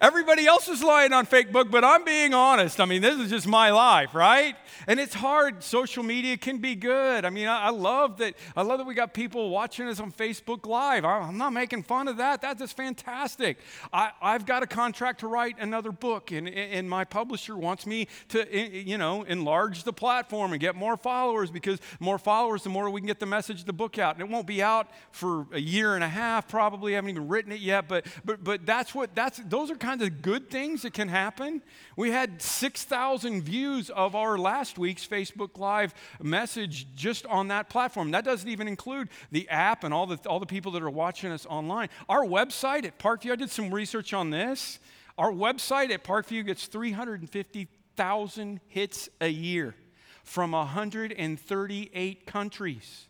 Everybody 0.00 0.46
else 0.46 0.68
is 0.68 0.80
lying 0.80 1.12
on 1.12 1.26
Facebook, 1.26 1.72
but 1.72 1.84
I'm 1.84 2.04
being 2.04 2.32
honest. 2.32 2.78
I 2.78 2.84
mean, 2.84 3.02
this 3.02 3.18
is 3.18 3.30
just 3.30 3.48
my 3.48 3.70
life, 3.70 4.14
right? 4.14 4.54
And 4.86 5.00
it's 5.00 5.14
hard. 5.14 5.64
Social 5.64 6.04
media 6.04 6.36
can 6.36 6.58
be 6.58 6.76
good. 6.76 7.24
I 7.24 7.30
mean, 7.30 7.48
I, 7.48 7.62
I 7.62 7.70
love 7.70 8.18
that. 8.18 8.34
I 8.56 8.62
love 8.62 8.78
that 8.78 8.86
we 8.86 8.94
got 8.94 9.12
people 9.12 9.50
watching 9.50 9.88
us 9.88 9.98
on 9.98 10.12
Facebook 10.12 10.66
Live. 10.66 11.04
I, 11.04 11.18
I'm 11.18 11.36
not 11.36 11.52
making 11.52 11.82
fun 11.82 12.06
of 12.06 12.18
that. 12.18 12.40
That's 12.40 12.60
just 12.60 12.76
fantastic. 12.76 13.58
I, 13.92 14.12
I've 14.22 14.46
got 14.46 14.62
a 14.62 14.68
contract 14.68 15.20
to 15.20 15.26
write 15.26 15.56
another 15.58 15.90
book, 15.90 16.30
and, 16.30 16.48
and 16.48 16.88
my 16.88 17.04
publisher 17.04 17.56
wants 17.56 17.84
me 17.84 18.06
to, 18.28 18.42
eh, 18.42 18.68
eh, 18.72 18.82
you 18.86 18.98
know, 18.98 19.24
enlarge 19.24 19.82
the 19.82 19.92
platform 19.92 20.52
and 20.52 20.60
get 20.60 20.76
more 20.76 20.96
followers 20.96 21.50
because 21.50 21.80
more 21.98 22.18
followers, 22.18 22.62
the 22.62 22.70
more 22.70 22.88
we 22.88 23.00
can 23.00 23.08
get 23.08 23.18
the 23.18 23.26
message 23.26 23.60
of 23.60 23.66
the 23.66 23.72
book 23.72 23.98
out. 23.98 24.14
And 24.14 24.22
it 24.22 24.32
won't 24.32 24.46
be 24.46 24.62
out 24.62 24.88
for 25.10 25.46
a 25.52 25.60
year 25.60 25.96
and 25.96 26.04
a 26.04 26.08
half, 26.08 26.46
probably. 26.46 26.92
I 26.92 26.96
haven't 26.96 27.10
even 27.10 27.26
written 27.26 27.50
it 27.50 27.60
yet, 27.60 27.88
but 27.88 28.06
but 28.24 28.44
but 28.44 28.64
that's 28.64 28.94
what 28.94 29.12
that's 29.16 29.40
those 29.48 29.72
are 29.72 29.76
of 29.94 30.22
good 30.22 30.50
things 30.50 30.82
that 30.82 30.92
can 30.92 31.08
happen. 31.08 31.62
We 31.96 32.10
had 32.10 32.40
6,000 32.40 33.42
views 33.42 33.90
of 33.90 34.14
our 34.14 34.38
last 34.38 34.78
week's 34.78 35.06
Facebook 35.06 35.58
Live 35.58 35.94
message 36.22 36.86
just 36.94 37.26
on 37.26 37.48
that 37.48 37.68
platform. 37.68 38.10
That 38.12 38.24
doesn't 38.24 38.48
even 38.48 38.68
include 38.68 39.08
the 39.32 39.48
app 39.48 39.84
and 39.84 39.92
all 39.92 40.06
the, 40.06 40.18
all 40.28 40.38
the 40.38 40.46
people 40.46 40.72
that 40.72 40.82
are 40.82 40.90
watching 40.90 41.32
us 41.32 41.46
online. 41.46 41.88
Our 42.08 42.24
website 42.24 42.84
at 42.84 42.98
Parkview, 42.98 43.32
I 43.32 43.36
did 43.36 43.50
some 43.50 43.72
research 43.72 44.12
on 44.12 44.30
this. 44.30 44.78
Our 45.16 45.32
website 45.32 45.90
at 45.90 46.04
Parkview 46.04 46.46
gets 46.46 46.66
350,000 46.66 48.60
hits 48.68 49.08
a 49.20 49.28
year 49.28 49.74
from 50.22 50.52
138 50.52 52.26
countries. 52.26 53.07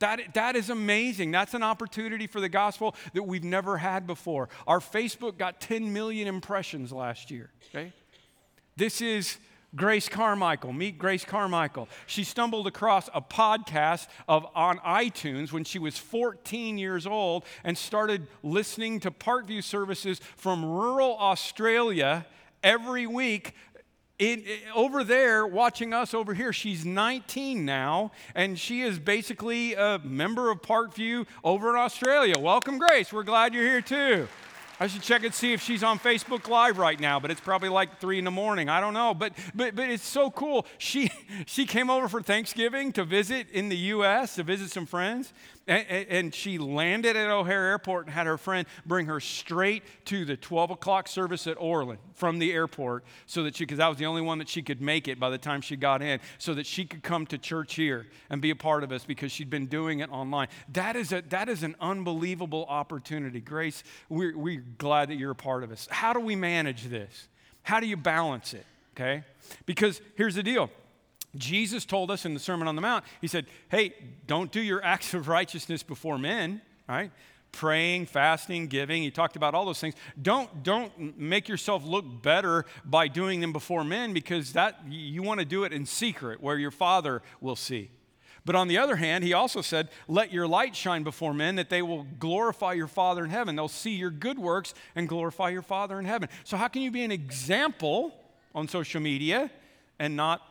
That, 0.00 0.34
that 0.34 0.56
is 0.56 0.70
amazing. 0.70 1.30
That's 1.30 1.54
an 1.54 1.62
opportunity 1.62 2.26
for 2.26 2.40
the 2.40 2.48
gospel 2.48 2.94
that 3.12 3.22
we've 3.22 3.44
never 3.44 3.78
had 3.78 4.06
before. 4.06 4.48
Our 4.66 4.80
Facebook 4.80 5.38
got 5.38 5.60
10 5.60 5.92
million 5.92 6.26
impressions 6.28 6.92
last 6.92 7.30
year. 7.30 7.50
Okay? 7.70 7.92
This 8.76 9.00
is 9.00 9.38
Grace 9.76 10.08
Carmichael. 10.08 10.72
Meet 10.72 10.98
Grace 10.98 11.24
Carmichael. 11.24 11.88
She 12.06 12.24
stumbled 12.24 12.66
across 12.66 13.08
a 13.12 13.20
podcast 13.20 14.06
of 14.28 14.46
on 14.54 14.78
iTunes 14.78 15.52
when 15.52 15.64
she 15.64 15.78
was 15.78 15.98
14 15.98 16.78
years 16.78 17.06
old 17.06 17.44
and 17.64 17.76
started 17.76 18.26
listening 18.42 19.00
to 19.00 19.10
Parkview 19.10 19.62
services 19.62 20.20
from 20.36 20.64
rural 20.64 21.16
Australia 21.18 22.26
every 22.62 23.06
week 23.06 23.54
in, 24.18 24.44
eh, 24.46 24.70
over 24.74 25.02
there 25.02 25.46
watching 25.46 25.92
us 25.92 26.14
over 26.14 26.34
here 26.34 26.52
she's 26.52 26.84
19 26.84 27.64
now 27.64 28.12
and 28.34 28.58
she 28.58 28.82
is 28.82 28.98
basically 28.98 29.74
a 29.74 30.00
member 30.04 30.50
of 30.50 30.62
parkview 30.62 31.26
over 31.42 31.70
in 31.70 31.76
australia 31.76 32.38
welcome 32.38 32.78
grace 32.78 33.12
we're 33.12 33.24
glad 33.24 33.52
you're 33.52 33.64
here 33.64 33.80
too 33.80 34.28
I 34.80 34.88
should 34.88 35.02
check 35.02 35.22
and 35.22 35.32
see 35.32 35.52
if 35.52 35.62
she's 35.62 35.84
on 35.84 36.00
Facebook 36.00 36.48
Live 36.48 36.78
right 36.78 36.98
now, 36.98 37.20
but 37.20 37.30
it's 37.30 37.40
probably 37.40 37.68
like 37.68 38.00
three 38.00 38.18
in 38.18 38.24
the 38.24 38.32
morning. 38.32 38.68
I 38.68 38.80
don't 38.80 38.92
know, 38.92 39.14
but 39.14 39.32
but 39.54 39.76
but 39.76 39.88
it's 39.88 40.06
so 40.06 40.30
cool. 40.30 40.66
She 40.78 41.10
she 41.46 41.64
came 41.64 41.90
over 41.90 42.08
for 42.08 42.20
Thanksgiving 42.20 42.92
to 42.94 43.04
visit 43.04 43.48
in 43.52 43.68
the 43.68 43.76
U.S. 43.76 44.34
to 44.34 44.42
visit 44.42 44.70
some 44.70 44.84
friends, 44.84 45.32
and, 45.66 46.06
and, 46.08 46.34
she 46.34 46.58
landed 46.58 47.16
at 47.16 47.30
O'Hare 47.30 47.66
Airport 47.68 48.06
and 48.06 48.14
had 48.14 48.26
her 48.26 48.36
friend 48.36 48.66
bring 48.84 49.06
her 49.06 49.18
straight 49.18 49.82
to 50.06 50.24
the 50.24 50.36
12 50.36 50.72
o'clock 50.72 51.08
service 51.08 51.46
at 51.46 51.56
Orland 51.58 52.00
from 52.12 52.38
the 52.38 52.52
airport 52.52 53.04
so 53.26 53.44
that 53.44 53.56
she, 53.56 53.64
because 53.64 53.78
that 53.78 53.88
was 53.88 53.96
the 53.96 54.04
only 54.04 54.20
one 54.20 54.38
that 54.38 54.48
she 54.48 54.60
could 54.60 54.82
make 54.82 55.08
it 55.08 55.18
by 55.18 55.30
the 55.30 55.38
time 55.38 55.62
she 55.62 55.76
got 55.76 56.02
in, 56.02 56.20
so 56.38 56.52
that 56.54 56.66
she 56.66 56.84
could 56.84 57.02
come 57.02 57.26
to 57.26 57.38
church 57.38 57.74
here 57.74 58.06
and 58.28 58.42
be 58.42 58.50
a 58.50 58.56
part 58.56 58.84
of 58.84 58.92
us 58.92 59.04
because 59.04 59.32
she'd 59.32 59.48
been 59.48 59.66
doing 59.66 60.00
it 60.00 60.10
online. 60.10 60.48
That 60.72 60.96
is, 60.96 61.12
a, 61.12 61.22
that 61.30 61.48
is 61.48 61.62
an 61.62 61.76
unbelievable 61.80 62.66
opportunity. 62.68 63.40
Grace, 63.40 63.82
we're, 64.08 64.36
we're 64.36 64.64
glad 64.76 65.08
that 65.08 65.16
you're 65.16 65.30
a 65.30 65.36
part 65.36 65.64
of 65.64 65.72
us. 65.72 65.88
How 65.90 66.12
do 66.12 66.20
we 66.20 66.36
manage 66.36 66.84
this? 66.84 67.28
How 67.62 67.80
do 67.80 67.86
you 67.86 67.96
balance 67.96 68.52
it? 68.52 68.66
Okay? 68.94 69.24
Because 69.66 70.00
here's 70.16 70.34
the 70.34 70.42
deal 70.42 70.70
Jesus 71.36 71.84
told 71.84 72.10
us 72.10 72.24
in 72.24 72.34
the 72.34 72.40
Sermon 72.40 72.68
on 72.68 72.76
the 72.76 72.82
Mount, 72.82 73.04
He 73.20 73.26
said, 73.26 73.46
Hey, 73.68 73.94
don't 74.26 74.50
do 74.50 74.60
your 74.60 74.84
acts 74.84 75.14
of 75.14 75.28
righteousness 75.28 75.82
before 75.82 76.18
men, 76.18 76.60
right? 76.88 77.10
Praying, 77.52 78.06
fasting, 78.06 78.66
giving. 78.66 79.02
He 79.02 79.10
talked 79.10 79.36
about 79.36 79.54
all 79.54 79.64
those 79.64 79.80
things. 79.80 79.94
Don't, 80.20 80.62
don't 80.62 81.18
make 81.18 81.48
yourself 81.48 81.84
look 81.84 82.22
better 82.22 82.64
by 82.84 83.06
doing 83.08 83.40
them 83.40 83.52
before 83.52 83.84
men 83.84 84.12
because 84.12 84.54
that 84.54 84.80
you 84.88 85.22
want 85.22 85.40
to 85.40 85.46
do 85.46 85.64
it 85.64 85.72
in 85.72 85.86
secret 85.86 86.42
where 86.42 86.58
your 86.58 86.72
father 86.72 87.22
will 87.40 87.56
see. 87.56 87.90
But 88.44 88.56
on 88.56 88.68
the 88.68 88.76
other 88.76 88.96
hand, 88.96 89.24
he 89.24 89.32
also 89.32 89.62
said, 89.62 89.88
Let 90.06 90.32
your 90.32 90.46
light 90.46 90.76
shine 90.76 91.02
before 91.02 91.32
men 91.32 91.56
that 91.56 91.70
they 91.70 91.80
will 91.80 92.06
glorify 92.18 92.74
your 92.74 92.88
Father 92.88 93.24
in 93.24 93.30
heaven. 93.30 93.56
They'll 93.56 93.68
see 93.68 93.94
your 93.94 94.10
good 94.10 94.38
works 94.38 94.74
and 94.94 95.08
glorify 95.08 95.48
your 95.50 95.62
Father 95.62 95.98
in 95.98 96.04
heaven. 96.04 96.28
So, 96.44 96.56
how 96.56 96.68
can 96.68 96.82
you 96.82 96.90
be 96.90 97.04
an 97.04 97.12
example 97.12 98.14
on 98.54 98.68
social 98.68 99.00
media 99.00 99.50
and 99.98 100.14
not 100.14 100.42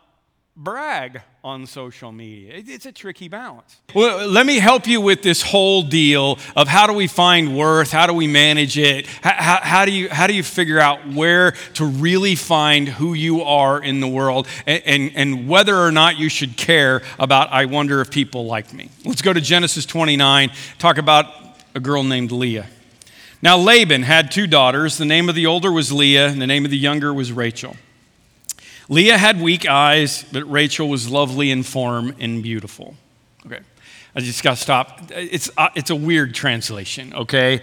brag 0.55 1.21
on 1.43 1.65
social 1.65 2.11
media. 2.11 2.53
It's 2.55 2.85
a 2.85 2.91
tricky 2.91 3.27
balance. 3.27 3.81
Well, 3.93 4.27
let 4.27 4.45
me 4.45 4.59
help 4.59 4.87
you 4.87 5.01
with 5.01 5.23
this 5.23 5.41
whole 5.41 5.81
deal 5.81 6.37
of 6.55 6.67
how 6.67 6.85
do 6.85 6.93
we 6.93 7.07
find 7.07 7.57
worth? 7.57 7.91
How 7.91 8.05
do 8.05 8.13
we 8.13 8.27
manage 8.27 8.77
it? 8.77 9.07
How, 9.07 9.59
how, 9.61 9.85
do, 9.85 9.91
you, 9.91 10.09
how 10.09 10.27
do 10.27 10.33
you 10.33 10.43
figure 10.43 10.79
out 10.79 11.07
where 11.07 11.51
to 11.73 11.85
really 11.85 12.35
find 12.35 12.87
who 12.87 13.13
you 13.13 13.41
are 13.41 13.81
in 13.81 13.99
the 13.99 14.07
world 14.07 14.47
and, 14.65 14.83
and, 14.85 15.11
and 15.15 15.49
whether 15.49 15.75
or 15.75 15.91
not 15.91 16.17
you 16.17 16.29
should 16.29 16.55
care 16.55 17.01
about, 17.17 17.51
I 17.51 17.65
wonder 17.65 17.99
if 17.99 18.11
people 18.11 18.45
like 18.45 18.73
me? 18.73 18.89
Let's 19.03 19.21
go 19.21 19.33
to 19.33 19.41
Genesis 19.41 19.85
29, 19.85 20.51
talk 20.77 20.97
about 20.97 21.33
a 21.73 21.79
girl 21.79 22.03
named 22.03 22.31
Leah. 22.31 22.67
Now, 23.41 23.57
Laban 23.57 24.03
had 24.03 24.31
two 24.31 24.47
daughters. 24.47 24.97
The 24.97 25.05
name 25.05 25.27
of 25.27 25.35
the 25.35 25.47
older 25.47 25.71
was 25.71 25.91
Leah, 25.91 26.27
and 26.27 26.41
the 26.41 26.47
name 26.47 26.63
of 26.63 26.71
the 26.71 26.77
younger 26.77 27.13
was 27.13 27.33
Rachel. 27.33 27.75
Leah 28.93 29.17
had 29.17 29.41
weak 29.41 29.67
eyes, 29.67 30.23
but 30.31 30.43
Rachel 30.43 30.87
was 30.87 31.09
lovely 31.09 31.49
in 31.49 31.63
form 31.63 32.15
and 32.19 32.43
beautiful. 32.43 32.95
Okay. 33.43 33.61
I 34.15 34.19
just 34.19 34.43
got 34.43 34.57
to 34.57 34.61
stop. 34.61 35.01
It's, 35.09 35.49
uh, 35.57 35.69
it's 35.73 35.89
a 35.89 35.95
weird 35.95 36.35
translation, 36.35 37.15
okay? 37.15 37.61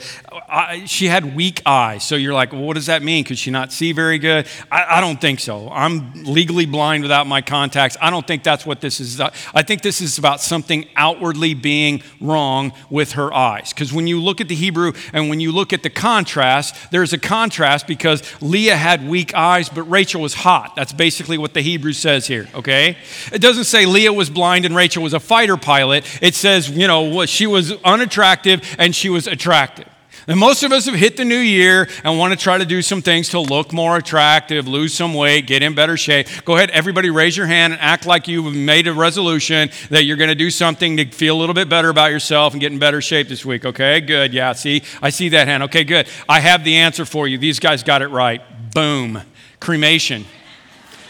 I, 0.49 0.85
she 0.85 1.07
had 1.07 1.37
weak 1.37 1.62
eyes. 1.64 2.02
So 2.02 2.16
you're 2.16 2.35
like, 2.35 2.52
well, 2.52 2.62
what 2.62 2.75
does 2.75 2.87
that 2.87 3.04
mean? 3.04 3.23
Could 3.23 3.38
she 3.38 3.52
not 3.52 3.73
see 3.73 3.92
very 3.92 4.19
good? 4.19 4.49
I, 4.71 4.97
I, 4.97 5.00
don't 5.00 5.21
think 5.21 5.38
so. 5.38 5.69
I'm 5.71 6.12
legally 6.25 6.66
blind 6.66 7.04
without 7.04 7.28
my 7.28 7.40
contacts. 7.40 7.97
I 8.02 8.11
don't 8.11 8.26
think 8.26 8.42
that's 8.42 8.66
what 8.66 8.80
this 8.80 8.99
is. 8.99 9.21
I 9.21 9.62
think 9.62 9.83
this 9.83 10.00
is 10.00 10.19
about 10.19 10.40
something 10.40 10.88
outwardly 10.97 11.54
being 11.54 12.02
wrong 12.21 12.73
with 12.90 13.12
her 13.12 13.33
eyes. 13.33 13.73
Because 13.73 13.92
when 13.92 14.09
you 14.09 14.21
look 14.21 14.40
at 14.40 14.49
the 14.49 14.57
Hebrew 14.57 14.92
and 15.12 15.30
when 15.30 15.38
you 15.38 15.52
look 15.52 15.73
at 15.73 15.85
the 15.85 15.90
contrast, 15.90 16.90
there's 16.90 17.12
a 17.12 17.19
contrast 17.19 17.87
because 17.87 18.25
Leah 18.42 18.76
had 18.76 19.07
weak 19.07 19.37
eyes, 19.37 19.69
but 19.69 19.85
Rachel 19.85 20.21
was 20.21 20.35
hot. 20.35 20.75
That's 20.75 20.92
basically 20.92 21.38
what 21.38 21.54
the 21.54 21.61
Hebrew 21.61 21.92
says 21.92 22.26
here, 22.26 22.49
okay? 22.57 22.97
It 23.33 23.40
doesn't 23.40 23.64
say 23.64 23.87
Leah 23.87 24.12
was 24.12 24.30
blind 24.30 24.64
and 24.64 24.75
Rachel 24.75 25.04
was 25.04 25.14
a 25.14 25.21
fighter 25.21 25.57
pilot. 25.57 26.04
It's 26.21 26.39
says, 26.40 26.70
you 26.70 26.87
know, 26.87 27.26
she 27.26 27.47
was 27.47 27.73
unattractive 27.82 28.76
and 28.78 28.94
she 28.94 29.09
was 29.09 29.26
attractive. 29.26 29.87
And 30.26 30.38
most 30.38 30.62
of 30.62 30.70
us 30.70 30.87
have 30.87 30.94
hit 30.94 31.16
the 31.16 31.25
new 31.25 31.38
year 31.38 31.88
and 32.04 32.18
want 32.18 32.32
to 32.32 32.38
try 32.38 32.59
to 32.59 32.64
do 32.64 32.82
some 32.82 33.02
things 33.02 33.30
to 33.30 33.40
look 33.40 33.73
more 33.73 33.97
attractive, 33.97 34.68
lose 34.68 34.94
some 34.94 35.14
weight, 35.14 35.47
get 35.47 35.62
in 35.62 35.75
better 35.75 35.97
shape. 35.97 36.28
Go 36.44 36.56
ahead, 36.56 36.70
everybody, 36.70 37.11
raise 37.11 37.37
your 37.37 37.47
hand 37.47 37.73
and 37.73 37.82
act 37.82 38.06
like 38.06 38.28
you've 38.28 38.54
made 38.54 38.87
a 38.87 38.92
resolution 38.92 39.70
that 39.88 40.04
you're 40.04 40.18
going 40.18 40.28
to 40.28 40.37
do 40.37 40.50
something 40.50 40.99
to 40.99 41.11
feel 41.11 41.37
a 41.37 41.40
little 41.40 41.54
bit 41.54 41.68
better 41.68 41.88
about 41.88 42.11
yourself 42.11 42.52
and 42.52 42.61
get 42.61 42.70
in 42.70 42.78
better 42.78 43.00
shape 43.00 43.28
this 43.28 43.44
week. 43.44 43.64
Okay, 43.64 44.00
good. 44.00 44.32
Yeah, 44.32 44.52
see, 44.52 44.82
I 45.02 45.11
see 45.11 45.30
that 45.30 45.49
hand. 45.49 45.64
Okay, 45.64 45.85
good. 45.85 46.06
I 46.28 46.40
have 46.40 46.64
the 46.64 46.76
answer 46.76 47.04
for 47.04 47.26
you. 47.26 47.38
These 47.38 47.59
guys 47.59 47.82
got 47.82 48.02
it 48.02 48.09
right. 48.09 48.42
Boom. 48.73 49.23
Cremation. 49.59 50.25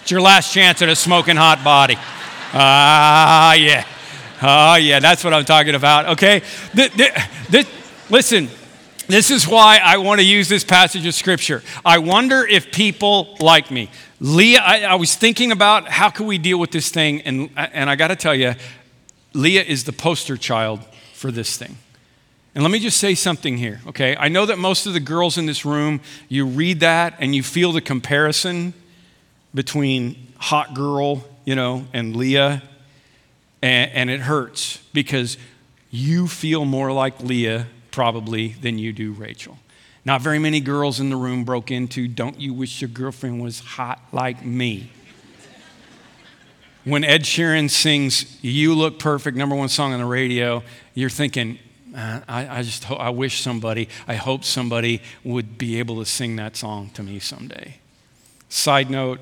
It's 0.02 0.10
your 0.10 0.20
last 0.22 0.54
chance 0.54 0.82
at 0.82 0.88
a 0.88 0.96
smoking 0.96 1.36
hot 1.36 1.62
body. 1.62 1.96
Ah, 1.98 3.54
yeah. 3.54 3.84
Oh, 4.42 4.76
yeah, 4.76 5.00
that's 5.00 5.22
what 5.22 5.34
I'm 5.34 5.44
talking 5.44 5.74
about, 5.74 6.10
okay? 6.10 6.42
listen, 8.08 8.48
this 9.06 9.30
is 9.30 9.46
why 9.46 9.80
I 9.82 9.98
want 9.98 10.20
to 10.20 10.26
use 10.26 10.48
this 10.48 10.64
passage 10.64 11.04
of 11.04 11.14
scripture. 11.14 11.62
I 11.84 11.98
wonder 11.98 12.46
if 12.46 12.72
people 12.72 13.36
like 13.40 13.70
me. 13.70 13.90
Leah, 14.18 14.60
I, 14.60 14.80
I 14.82 14.94
was 14.94 15.14
thinking 15.14 15.52
about 15.52 15.88
how 15.88 16.08
can 16.08 16.26
we 16.26 16.38
deal 16.38 16.58
with 16.58 16.70
this 16.70 16.90
thing, 16.90 17.20
and, 17.22 17.50
and 17.56 17.90
I 17.90 17.96
got 17.96 18.08
to 18.08 18.16
tell 18.16 18.34
you, 18.34 18.54
Leah 19.34 19.62
is 19.62 19.84
the 19.84 19.92
poster 19.92 20.36
child 20.36 20.80
for 21.12 21.30
this 21.30 21.56
thing. 21.56 21.76
And 22.54 22.64
let 22.64 22.70
me 22.70 22.78
just 22.78 22.96
say 22.96 23.14
something 23.14 23.58
here, 23.58 23.80
okay? 23.88 24.16
I 24.16 24.28
know 24.28 24.46
that 24.46 24.58
most 24.58 24.86
of 24.86 24.92
the 24.92 25.00
girls 25.00 25.38
in 25.38 25.46
this 25.46 25.64
room, 25.64 26.00
you 26.28 26.46
read 26.46 26.80
that 26.80 27.14
and 27.20 27.34
you 27.34 27.42
feel 27.42 27.72
the 27.72 27.80
comparison 27.80 28.74
between 29.54 30.32
hot 30.38 30.74
girl, 30.74 31.24
you 31.44 31.54
know, 31.54 31.86
and 31.92 32.16
Leah 32.16 32.62
and, 33.62 33.90
and 33.92 34.10
it 34.10 34.20
hurts 34.20 34.78
because 34.92 35.36
you 35.90 36.28
feel 36.28 36.64
more 36.64 36.92
like 36.92 37.20
Leah 37.20 37.66
probably 37.90 38.48
than 38.48 38.78
you 38.78 38.92
do 38.92 39.12
Rachel. 39.12 39.58
Not 40.04 40.22
very 40.22 40.38
many 40.38 40.60
girls 40.60 41.00
in 41.00 41.10
the 41.10 41.16
room 41.16 41.44
broke 41.44 41.70
into, 41.70 42.08
Don't 42.08 42.40
you 42.40 42.54
wish 42.54 42.80
your 42.80 42.88
girlfriend 42.88 43.42
was 43.42 43.60
hot 43.60 44.00
like 44.12 44.44
me? 44.44 44.90
when 46.84 47.04
Ed 47.04 47.22
Sheeran 47.22 47.68
sings 47.68 48.42
You 48.42 48.74
Look 48.74 48.98
Perfect, 48.98 49.36
number 49.36 49.54
one 49.54 49.68
song 49.68 49.92
on 49.92 50.00
the 50.00 50.06
radio, 50.06 50.62
you're 50.94 51.10
thinking, 51.10 51.58
Man, 51.86 52.24
I, 52.28 52.58
I 52.58 52.62
just 52.62 52.84
ho- 52.84 52.96
I 52.96 53.10
wish 53.10 53.40
somebody, 53.40 53.88
I 54.06 54.14
hope 54.14 54.44
somebody 54.44 55.02
would 55.24 55.58
be 55.58 55.78
able 55.80 55.98
to 55.98 56.06
sing 56.06 56.36
that 56.36 56.56
song 56.56 56.90
to 56.94 57.02
me 57.02 57.18
someday. 57.18 57.78
Side 58.48 58.90
note, 58.90 59.20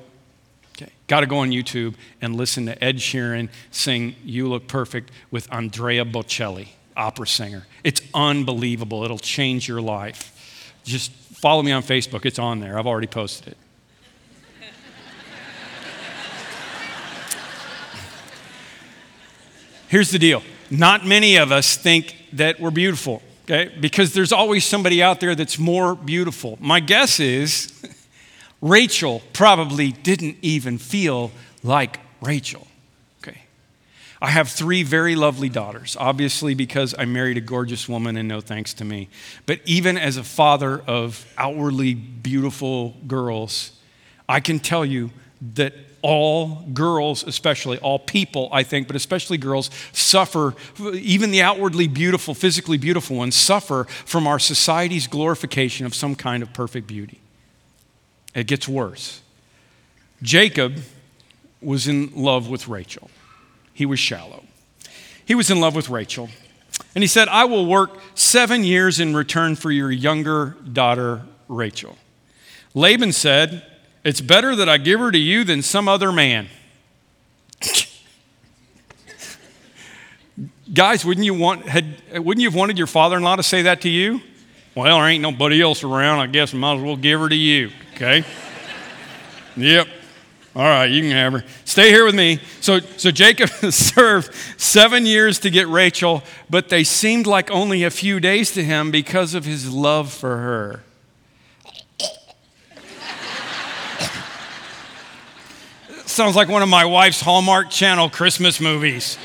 okay, 0.81 0.91
got 1.07 1.21
to 1.21 1.25
go 1.25 1.39
on 1.39 1.51
YouTube 1.51 1.95
and 2.21 2.35
listen 2.35 2.65
to 2.67 2.83
Ed 2.83 2.97
Sheeran 2.97 3.49
sing 3.71 4.15
You 4.23 4.47
Look 4.47 4.67
Perfect 4.67 5.11
with 5.31 5.51
Andrea 5.51 6.05
Bocelli, 6.05 6.69
opera 6.95 7.27
singer. 7.27 7.65
It's 7.83 8.01
unbelievable. 8.13 9.03
It'll 9.03 9.17
change 9.17 9.67
your 9.67 9.81
life. 9.81 10.73
Just 10.83 11.11
follow 11.11 11.61
me 11.61 11.71
on 11.71 11.83
Facebook. 11.83 12.25
It's 12.25 12.39
on 12.39 12.59
there. 12.59 12.77
I've 12.77 12.87
already 12.87 13.07
posted 13.07 13.49
it. 13.49 13.57
Here's 19.87 20.11
the 20.11 20.19
deal 20.19 20.43
not 20.69 21.05
many 21.05 21.37
of 21.37 21.51
us 21.51 21.75
think 21.75 22.15
that 22.33 22.59
we're 22.59 22.69
beautiful, 22.69 23.23
okay? 23.45 23.73
Because 23.79 24.13
there's 24.13 24.31
always 24.31 24.63
somebody 24.63 25.01
out 25.01 25.19
there 25.19 25.33
that's 25.33 25.57
more 25.57 25.95
beautiful. 25.95 26.59
My 26.61 26.79
guess 26.79 27.19
is 27.19 27.73
Rachel 28.61 29.21
probably 29.33 29.91
didn't 29.91 30.37
even 30.41 30.77
feel 30.77 31.31
like 31.63 31.99
Rachel, 32.21 32.67
okay? 33.21 33.43
I 34.21 34.29
have 34.29 34.49
three 34.49 34.83
very 34.83 35.15
lovely 35.15 35.47
daughters, 35.47 35.95
obviously 35.99 36.55
because 36.55 36.93
I 36.97 37.05
married 37.05 37.37
a 37.37 37.41
gorgeous 37.41 37.87
woman 37.87 38.17
and 38.17 38.27
no 38.27 38.41
thanks 38.41 38.73
to 38.75 38.85
me. 38.85 39.07
But 39.45 39.61
even 39.65 39.97
as 39.97 40.17
a 40.17 40.23
father 40.23 40.79
of 40.87 41.25
outwardly 41.37 41.93
beautiful 41.93 42.95
girls, 43.07 43.71
I 44.27 44.41
can 44.41 44.59
tell 44.59 44.85
you 44.85 45.11
that 45.55 45.73
all 46.01 46.63
girls, 46.73 47.23
especially, 47.23 47.77
all 47.79 47.99
people, 47.99 48.49
I 48.51 48.63
think, 48.63 48.87
but 48.87 48.95
especially 48.95 49.37
girls, 49.37 49.69
suffer, 49.91 50.55
even 50.93 51.31
the 51.31 51.41
outwardly 51.41 51.87
beautiful, 51.87 52.33
physically 52.33 52.77
beautiful 52.77 53.17
ones, 53.17 53.35
suffer 53.35 53.85
from 54.05 54.27
our 54.27 54.39
society's 54.39 55.07
glorification 55.07 55.85
of 55.85 55.93
some 55.93 56.15
kind 56.15 56.43
of 56.43 56.53
perfect 56.53 56.87
beauty. 56.87 57.19
It 58.35 58.47
gets 58.47 58.67
worse. 58.67 59.21
Jacob 60.21 60.81
was 61.61 61.87
in 61.87 62.11
love 62.15 62.49
with 62.49 62.67
Rachel, 62.67 63.09
he 63.73 63.85
was 63.85 63.99
shallow. 63.99 64.43
He 65.25 65.35
was 65.35 65.51
in 65.51 65.59
love 65.59 65.75
with 65.75 65.89
Rachel. 65.89 66.27
And 66.95 67.03
he 67.03 67.07
said, 67.07 67.27
I 67.27 67.45
will 67.45 67.67
work 67.67 67.99
seven 68.15 68.63
years 68.63 68.99
in 68.99 69.15
return 69.15 69.55
for 69.55 69.69
your 69.69 69.91
younger 69.91 70.57
daughter, 70.73 71.21
Rachel. 71.47 71.95
Laban 72.73 73.11
said, 73.11 73.63
it's 74.03 74.21
better 74.21 74.55
that 74.55 74.67
I 74.69 74.77
give 74.77 74.99
her 74.99 75.11
to 75.11 75.17
you 75.17 75.43
than 75.43 75.61
some 75.61 75.87
other 75.87 76.11
man. 76.11 76.47
Guys, 80.73 81.05
wouldn't 81.05 81.25
you, 81.25 81.33
want, 81.35 81.67
had, 81.67 81.95
wouldn't 82.13 82.41
you 82.41 82.49
have 82.49 82.55
wanted 82.55 82.77
your 82.77 82.87
father 82.87 83.17
in 83.17 83.23
law 83.23 83.35
to 83.35 83.43
say 83.43 83.63
that 83.63 83.81
to 83.81 83.89
you? 83.89 84.21
Well, 84.73 84.85
there 84.85 85.07
ain't 85.07 85.21
nobody 85.21 85.61
else 85.61 85.83
around. 85.83 86.19
I 86.19 86.27
guess 86.27 86.53
I 86.53 86.57
might 86.57 86.77
as 86.77 86.81
well 86.81 86.95
give 86.95 87.19
her 87.19 87.27
to 87.27 87.35
you, 87.35 87.71
okay? 88.01 88.25
yep. 89.57 89.87
All 90.55 90.63
right, 90.63 90.87
you 90.87 91.01
can 91.01 91.11
have 91.11 91.33
her. 91.33 91.43
Stay 91.65 91.89
here 91.89 92.05
with 92.05 92.15
me. 92.15 92.39
So, 92.61 92.79
so 92.79 93.11
Jacob 93.11 93.49
served 93.71 94.33
seven 94.57 95.05
years 95.05 95.39
to 95.39 95.49
get 95.49 95.67
Rachel, 95.67 96.23
but 96.49 96.69
they 96.69 96.83
seemed 96.83 97.27
like 97.27 97.51
only 97.51 97.83
a 97.83 97.91
few 97.91 98.19
days 98.19 98.51
to 98.53 98.63
him 98.63 98.89
because 98.89 99.33
of 99.33 99.45
his 99.45 99.71
love 99.71 100.11
for 100.11 100.37
her. 100.37 100.83
sounds 106.05 106.35
like 106.35 106.49
one 106.49 106.61
of 106.61 106.67
my 106.67 106.83
wife's 106.83 107.21
Hallmark 107.21 107.69
Channel 107.69 108.09
Christmas 108.09 108.59
movies. 108.59 109.17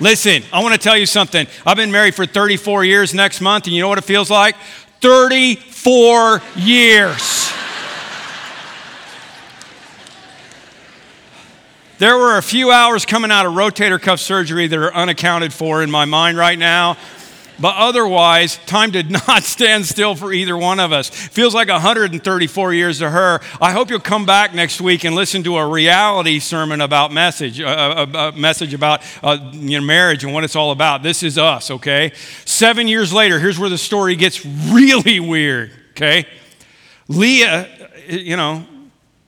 Listen, 0.00 0.42
I 0.52 0.62
want 0.62 0.74
to 0.74 0.80
tell 0.80 0.98
you 0.98 1.06
something. 1.06 1.46
I've 1.64 1.78
been 1.78 1.90
married 1.90 2.14
for 2.14 2.26
34 2.26 2.84
years 2.84 3.14
next 3.14 3.40
month, 3.40 3.66
and 3.66 3.74
you 3.74 3.80
know 3.80 3.88
what 3.88 3.96
it 3.96 4.04
feels 4.04 4.30
like? 4.30 4.54
34 5.00 6.42
years. 6.56 7.27
There 11.98 12.16
were 12.16 12.38
a 12.38 12.42
few 12.42 12.70
hours 12.70 13.04
coming 13.04 13.32
out 13.32 13.44
of 13.44 13.54
rotator 13.54 14.00
cuff 14.00 14.20
surgery 14.20 14.68
that 14.68 14.78
are 14.78 14.94
unaccounted 14.94 15.52
for 15.52 15.82
in 15.82 15.90
my 15.90 16.04
mind 16.04 16.38
right 16.38 16.56
now. 16.56 16.96
But 17.58 17.74
otherwise, 17.74 18.56
time 18.66 18.92
did 18.92 19.10
not 19.28 19.42
stand 19.42 19.84
still 19.84 20.14
for 20.14 20.32
either 20.32 20.56
one 20.56 20.78
of 20.78 20.92
us. 20.92 21.08
Feels 21.10 21.56
like 21.56 21.68
134 21.68 22.72
years 22.72 23.00
to 23.00 23.10
her. 23.10 23.40
I 23.60 23.72
hope 23.72 23.90
you'll 23.90 23.98
come 23.98 24.26
back 24.26 24.54
next 24.54 24.80
week 24.80 25.02
and 25.02 25.16
listen 25.16 25.42
to 25.42 25.56
a 25.56 25.66
reality 25.66 26.38
sermon 26.38 26.80
about 26.80 27.12
message, 27.12 27.58
a, 27.58 28.02
a, 28.02 28.28
a 28.28 28.32
message 28.32 28.74
about 28.74 29.02
uh, 29.24 29.50
you 29.52 29.80
know, 29.80 29.84
marriage 29.84 30.22
and 30.22 30.32
what 30.32 30.44
it's 30.44 30.54
all 30.54 30.70
about. 30.70 31.02
This 31.02 31.24
is 31.24 31.36
us, 31.36 31.68
okay? 31.68 32.12
Seven 32.44 32.86
years 32.86 33.12
later, 33.12 33.40
here's 33.40 33.58
where 33.58 33.70
the 33.70 33.76
story 33.76 34.14
gets 34.14 34.46
really 34.46 35.18
weird, 35.18 35.72
okay? 35.90 36.26
Leah, 37.08 37.68
you 38.06 38.36
know, 38.36 38.64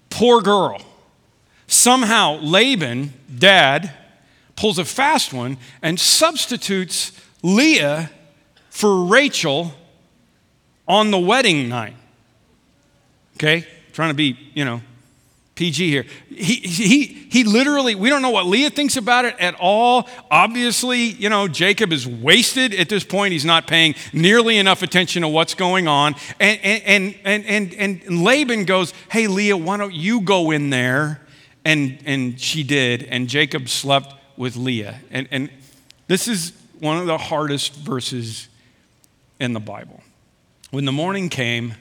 poor 0.09 0.40
girl. 0.40 0.80
Somehow 1.70 2.40
Laban, 2.40 3.12
dad, 3.38 3.92
pulls 4.56 4.80
a 4.80 4.85
fast 4.85 5.33
one 5.33 5.56
and 5.80 6.00
substitutes 6.00 7.12
Leah 7.44 8.11
for 8.70 9.04
Rachel 9.04 9.72
on 10.88 11.12
the 11.12 11.18
wedding 11.18 11.68
night. 11.68 11.94
Okay? 13.37 13.64
Trying 13.92 14.11
to 14.11 14.14
be, 14.14 14.37
you 14.52 14.64
know, 14.64 14.83
PG 15.54 15.88
here. 15.88 16.06
He, 16.28 16.54
he, 16.54 17.04
he 17.04 17.44
literally, 17.44 17.94
we 17.94 18.09
don't 18.09 18.22
know 18.22 18.30
what 18.30 18.46
Leah 18.46 18.70
thinks 18.70 18.96
about 18.96 19.24
it 19.24 19.37
at 19.38 19.54
all. 19.61 20.09
Obviously, 20.28 20.98
you 20.98 21.28
know, 21.28 21.46
Jacob 21.46 21.92
is 21.92 22.04
wasted 22.04 22.74
at 22.74 22.88
this 22.88 23.04
point. 23.04 23.30
He's 23.30 23.44
not 23.44 23.68
paying 23.68 23.94
nearly 24.12 24.59
enough 24.59 24.83
attention 24.83 25.22
to 25.22 25.28
what's 25.28 25.54
going 25.54 25.87
on. 25.87 26.16
And, 26.40 26.59
and, 26.64 27.14
and, 27.24 27.46
and, 27.46 27.74
and 27.74 28.24
Laban 28.24 28.64
goes, 28.64 28.92
Hey, 29.09 29.28
Leah, 29.28 29.56
why 29.56 29.76
don't 29.76 29.94
you 29.94 30.22
go 30.22 30.50
in 30.50 30.70
there? 30.70 31.20
And, 31.64 31.98
and 32.04 32.40
she 32.40 32.62
did. 32.62 33.02
And 33.04 33.28
Jacob 33.28 33.68
slept 33.68 34.14
with 34.36 34.56
Leah. 34.56 35.00
And, 35.10 35.28
and 35.30 35.50
this 36.06 36.26
is 36.26 36.52
one 36.78 36.98
of 36.98 37.06
the 37.06 37.18
hardest 37.18 37.74
verses 37.74 38.48
in 39.38 39.52
the 39.52 39.60
Bible. 39.60 40.02
When 40.70 40.84
the 40.84 40.92
morning 40.92 41.28
came, 41.28 41.74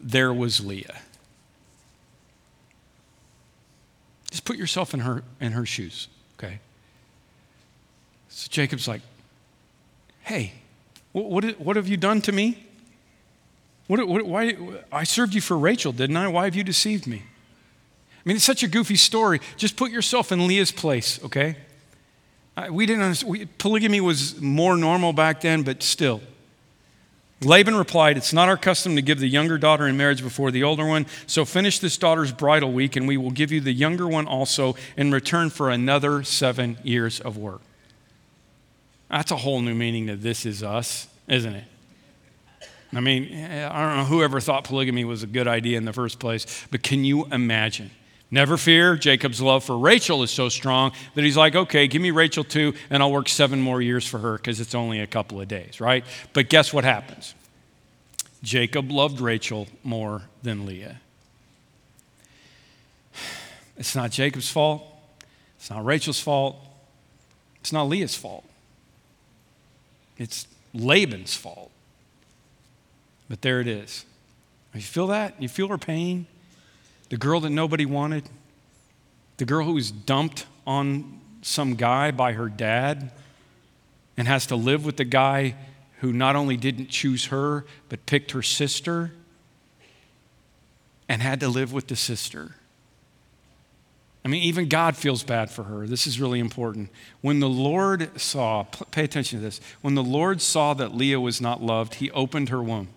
there 0.00 0.32
was 0.32 0.64
Leah. 0.64 1.00
Just 4.30 4.44
put 4.44 4.56
yourself 4.56 4.94
in 4.94 5.00
her, 5.00 5.22
in 5.40 5.52
her 5.52 5.66
shoes, 5.66 6.08
okay? 6.38 6.58
So 8.28 8.48
Jacob's 8.50 8.88
like, 8.88 9.00
hey, 10.22 10.52
what, 11.12 11.26
what, 11.26 11.60
what 11.60 11.76
have 11.76 11.86
you 11.86 11.96
done 11.96 12.20
to 12.22 12.32
me? 12.32 12.66
What, 13.86 14.06
what, 14.08 14.26
why, 14.26 14.56
I 14.90 15.04
served 15.04 15.34
you 15.34 15.40
for 15.40 15.56
Rachel, 15.56 15.92
didn't 15.92 16.16
I? 16.16 16.28
Why 16.28 16.44
have 16.44 16.54
you 16.54 16.64
deceived 16.64 17.06
me? 17.06 17.22
I 18.24 18.28
mean, 18.28 18.36
it's 18.36 18.44
such 18.44 18.62
a 18.62 18.68
goofy 18.68 18.96
story. 18.96 19.40
Just 19.56 19.76
put 19.76 19.90
yourself 19.90 20.32
in 20.32 20.46
Leah's 20.46 20.72
place, 20.72 21.22
okay? 21.24 21.56
We 22.70 22.86
didn't 22.86 23.24
we, 23.24 23.46
polygamy 23.58 24.00
was 24.00 24.40
more 24.40 24.76
normal 24.76 25.12
back 25.12 25.40
then, 25.40 25.62
but 25.62 25.82
still. 25.82 26.22
Laban 27.42 27.74
replied, 27.74 28.16
It's 28.16 28.32
not 28.32 28.48
our 28.48 28.56
custom 28.56 28.96
to 28.96 29.02
give 29.02 29.18
the 29.18 29.28
younger 29.28 29.58
daughter 29.58 29.86
in 29.86 29.96
marriage 29.96 30.22
before 30.22 30.50
the 30.50 30.62
older 30.62 30.86
one, 30.86 31.06
so 31.26 31.44
finish 31.44 31.80
this 31.80 31.98
daughter's 31.98 32.32
bridal 32.32 32.72
week, 32.72 32.96
and 32.96 33.06
we 33.06 33.16
will 33.16 33.32
give 33.32 33.52
you 33.52 33.60
the 33.60 33.72
younger 33.72 34.08
one 34.08 34.26
also 34.26 34.76
in 34.96 35.12
return 35.12 35.50
for 35.50 35.68
another 35.68 36.22
seven 36.22 36.78
years 36.82 37.20
of 37.20 37.36
work. 37.36 37.60
That's 39.10 39.32
a 39.32 39.36
whole 39.36 39.60
new 39.60 39.74
meaning 39.74 40.06
to 40.06 40.16
this 40.16 40.46
is 40.46 40.62
us, 40.62 41.08
isn't 41.28 41.54
it? 41.54 41.64
I 42.94 43.00
mean, 43.00 43.34
I 43.34 43.80
don't 43.82 43.96
know 43.96 44.04
whoever 44.04 44.40
thought 44.40 44.64
polygamy 44.64 45.04
was 45.04 45.24
a 45.24 45.26
good 45.26 45.48
idea 45.48 45.76
in 45.76 45.84
the 45.84 45.92
first 45.92 46.20
place, 46.20 46.64
but 46.70 46.82
can 46.82 47.04
you 47.04 47.26
imagine? 47.26 47.90
Never 48.34 48.56
fear, 48.56 48.96
Jacob's 48.96 49.40
love 49.40 49.62
for 49.62 49.78
Rachel 49.78 50.24
is 50.24 50.30
so 50.32 50.48
strong 50.48 50.90
that 51.14 51.22
he's 51.22 51.36
like, 51.36 51.54
okay, 51.54 51.86
give 51.86 52.02
me 52.02 52.10
Rachel 52.10 52.42
too, 52.42 52.74
and 52.90 53.00
I'll 53.00 53.12
work 53.12 53.28
seven 53.28 53.60
more 53.60 53.80
years 53.80 54.04
for 54.08 54.18
her 54.18 54.32
because 54.32 54.58
it's 54.58 54.74
only 54.74 54.98
a 54.98 55.06
couple 55.06 55.40
of 55.40 55.46
days, 55.46 55.80
right? 55.80 56.04
But 56.32 56.48
guess 56.48 56.72
what 56.72 56.82
happens? 56.82 57.32
Jacob 58.42 58.90
loved 58.90 59.20
Rachel 59.20 59.68
more 59.84 60.22
than 60.42 60.66
Leah. 60.66 61.00
It's 63.76 63.94
not 63.94 64.10
Jacob's 64.10 64.50
fault. 64.50 64.82
It's 65.56 65.70
not 65.70 65.84
Rachel's 65.84 66.18
fault. 66.18 66.56
It's 67.60 67.72
not 67.72 67.84
Leah's 67.84 68.16
fault. 68.16 68.44
It's 70.18 70.48
Laban's 70.72 71.36
fault. 71.36 71.70
But 73.28 73.42
there 73.42 73.60
it 73.60 73.68
is. 73.68 74.04
You 74.74 74.80
feel 74.80 75.06
that? 75.06 75.40
You 75.40 75.48
feel 75.48 75.68
her 75.68 75.78
pain? 75.78 76.26
The 77.14 77.18
girl 77.18 77.38
that 77.38 77.50
nobody 77.50 77.86
wanted, 77.86 78.28
the 79.36 79.44
girl 79.44 79.64
who 79.64 79.74
was 79.74 79.92
dumped 79.92 80.46
on 80.66 81.20
some 81.42 81.76
guy 81.76 82.10
by 82.10 82.32
her 82.32 82.48
dad 82.48 83.12
and 84.16 84.26
has 84.26 84.46
to 84.46 84.56
live 84.56 84.84
with 84.84 84.96
the 84.96 85.04
guy 85.04 85.54
who 86.00 86.12
not 86.12 86.34
only 86.34 86.56
didn't 86.56 86.88
choose 86.88 87.26
her, 87.26 87.64
but 87.88 88.04
picked 88.04 88.32
her 88.32 88.42
sister 88.42 89.12
and 91.08 91.22
had 91.22 91.38
to 91.38 91.46
live 91.46 91.72
with 91.72 91.86
the 91.86 91.94
sister. 91.94 92.56
I 94.24 94.28
mean, 94.28 94.42
even 94.42 94.68
God 94.68 94.96
feels 94.96 95.22
bad 95.22 95.50
for 95.50 95.62
her. 95.62 95.86
This 95.86 96.08
is 96.08 96.18
really 96.18 96.40
important. 96.40 96.90
When 97.20 97.38
the 97.38 97.48
Lord 97.48 98.20
saw, 98.20 98.64
pay 98.64 99.04
attention 99.04 99.38
to 99.38 99.44
this, 99.44 99.60
when 99.82 99.94
the 99.94 100.02
Lord 100.02 100.42
saw 100.42 100.74
that 100.74 100.96
Leah 100.96 101.20
was 101.20 101.40
not 101.40 101.62
loved, 101.62 101.94
he 101.94 102.10
opened 102.10 102.48
her 102.48 102.60
womb. 102.60 102.88